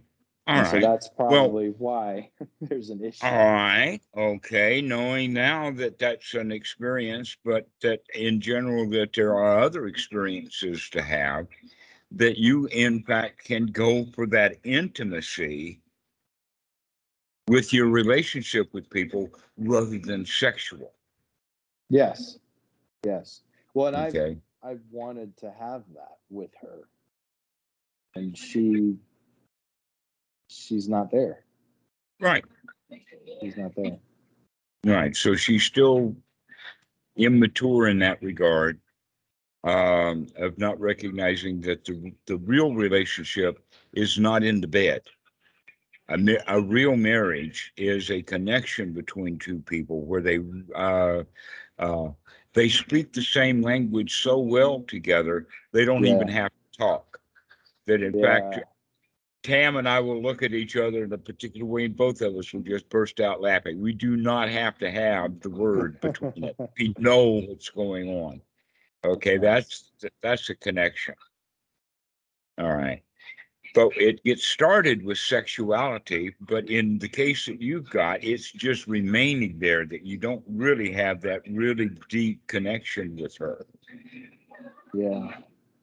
[0.48, 3.26] All And so that's probably why there's an issue.
[3.26, 4.00] All right.
[4.18, 4.82] Okay.
[4.82, 10.90] Knowing now that that's an experience, but that in general that there are other experiences
[10.90, 11.48] to have,
[12.12, 15.80] that you in fact can go for that intimacy
[17.48, 20.94] with your relationship with people rather than sexual.
[21.90, 22.38] Yes.
[23.06, 23.42] Yes.
[23.74, 26.88] Well, and I've I've wanted to have that with her.
[28.16, 28.96] And she
[30.50, 31.44] she's not there.
[32.20, 32.44] Right.
[33.42, 33.98] She's not there.
[34.86, 35.16] Right.
[35.16, 36.16] So she's still
[37.16, 38.80] immature in that regard,
[39.64, 45.02] um, of not recognizing that the the real relationship is not in the bed.
[46.10, 50.40] A, a real marriage is a connection between two people where they
[50.76, 51.24] uh,
[51.80, 52.10] uh,
[52.54, 57.20] they speak the same language so well together they don't even have to talk.
[57.88, 58.60] That in fact,
[59.44, 62.36] Tam and I will look at each other in a particular way, and both of
[62.36, 63.82] us will just burst out laughing.
[63.82, 66.56] We do not have to have the word between it.
[66.78, 68.42] We know what's going on.
[69.04, 69.92] Okay, that's
[70.22, 71.16] that's a connection.
[72.60, 73.02] All right.
[73.74, 78.86] But it gets started with sexuality, but in the case that you've got, it's just
[78.86, 83.66] remaining there that you don't really have that really deep connection with her.
[84.94, 85.38] Yeah.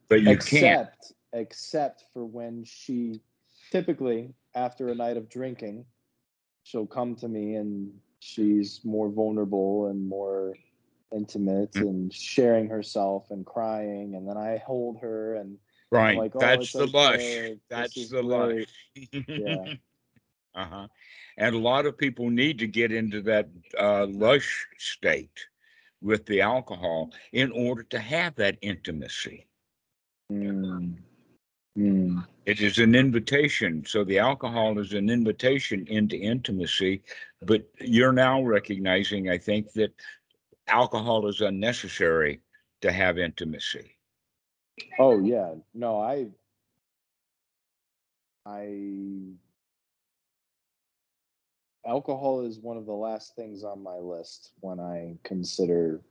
[0.07, 0.87] But you can't.
[0.87, 3.21] except except for when she
[3.71, 5.85] typically after a night of drinking
[6.63, 10.53] she'll come to me and she's more vulnerable and more
[11.15, 11.81] intimate Mm.
[11.81, 15.57] and sharing herself and crying and then i hold her and
[15.91, 16.17] Right.
[16.17, 17.19] like, "Oh, That's the lush.
[17.19, 17.53] okay.
[17.53, 18.65] This That's the lush.
[19.27, 19.65] Yeah.
[20.55, 20.87] uh-huh.
[21.37, 23.49] And a lot of people need to get into that
[23.79, 25.47] uh, lush state
[26.01, 29.47] with the alcohol in order to have that intimacy.
[30.31, 30.97] Mm.
[31.77, 32.25] Mm.
[32.45, 33.83] It is an invitation.
[33.85, 37.01] So the alcohol is an invitation into intimacy,
[37.41, 39.93] but you're now recognizing, I think, that
[40.69, 42.41] alcohol is unnecessary
[42.81, 43.91] to have intimacy.
[44.99, 46.27] oh yeah no i
[48.45, 49.23] i
[51.85, 56.01] alcohol is one of the last things on my list when i consider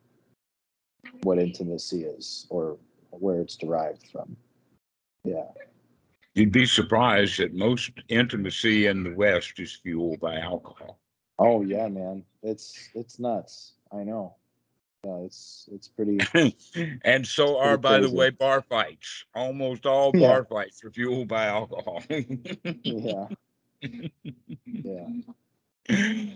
[1.22, 2.76] what intimacy is or
[3.10, 4.36] where it's derived from
[5.24, 5.46] yeah
[6.38, 11.00] You'd be surprised that most intimacy in the West is fueled by alcohol.
[11.36, 12.24] Oh yeah, man.
[12.44, 13.74] It's it's nuts.
[13.92, 14.36] I know.
[15.04, 16.18] Yeah, it's it's pretty
[17.04, 19.24] and so pretty are, by the way, bar fights.
[19.34, 20.28] Almost all Yeah.
[20.28, 22.02] bar fights are fueled by alcohol.
[22.82, 23.28] yeah.
[24.66, 25.06] Yeah.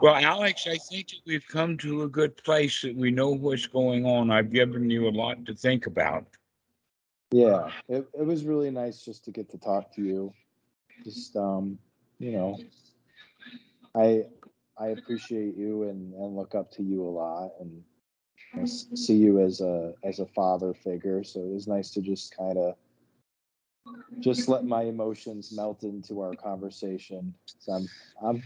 [0.00, 3.66] well, Alex, I think that we've come to a good place that we know what's
[3.66, 4.30] going on.
[4.30, 6.26] I've given you a lot to think about.
[7.30, 7.70] Yeah.
[7.88, 10.32] It it was really nice just to get to talk to you.
[11.04, 11.78] Just um,
[12.18, 12.58] you know,
[13.94, 14.24] I
[14.80, 17.82] I appreciate you and and look up to you a lot and
[18.56, 21.22] I s- see you as a as a father figure.
[21.22, 22.74] So it was nice to just kind of
[24.20, 27.34] just let my emotions melt into our conversation.
[27.46, 27.88] So I'm
[28.22, 28.42] I'm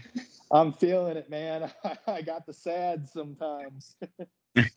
[0.51, 1.71] I'm feeling it, man.
[2.07, 3.95] I got the sad sometimes,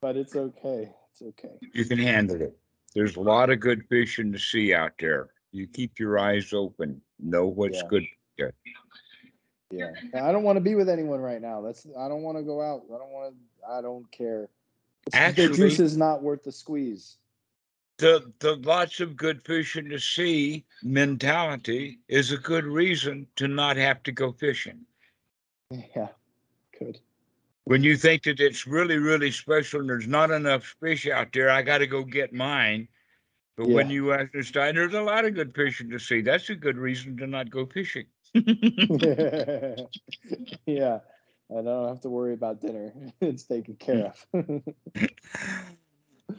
[0.00, 0.92] but it's okay.
[1.12, 1.56] It's okay.
[1.74, 2.56] you can handle it.
[2.94, 5.30] There's a lot of good fish in the sea out there.
[5.52, 7.88] You keep your eyes open, know what's Yeah.
[7.88, 8.04] good.
[8.38, 8.50] Yeah.
[9.70, 11.60] And I don't want to be with anyone right now.
[11.60, 12.82] That's I don't want to go out.
[12.86, 14.48] I don't want to I don't care.
[15.12, 17.16] the juice is not worth the squeeze.
[17.98, 23.46] The the lots of good fish in the sea mentality is a good reason to
[23.46, 24.80] not have to go fishing.
[25.70, 26.08] Yeah.
[26.78, 26.98] Good.
[27.64, 31.50] When you think that it's really, really special and there's not enough fish out there,
[31.50, 32.88] I got to go get mine.
[33.56, 36.54] But when you understand there's a lot of good fish in the sea, that's a
[36.54, 38.06] good reason to not go fishing.
[40.66, 41.00] yeah.
[41.50, 42.92] I don't have to worry about dinner.
[43.20, 44.26] It's taken care of.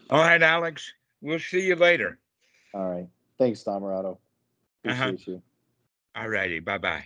[0.09, 0.93] All right, Alex.
[1.21, 2.17] We'll see you later.
[2.73, 3.07] All right.
[3.37, 4.17] Thanks, Dhammarato.
[4.85, 5.03] Uh-huh.
[5.05, 5.41] Appreciate you.
[6.15, 6.59] All righty.
[6.59, 7.03] Bye bye.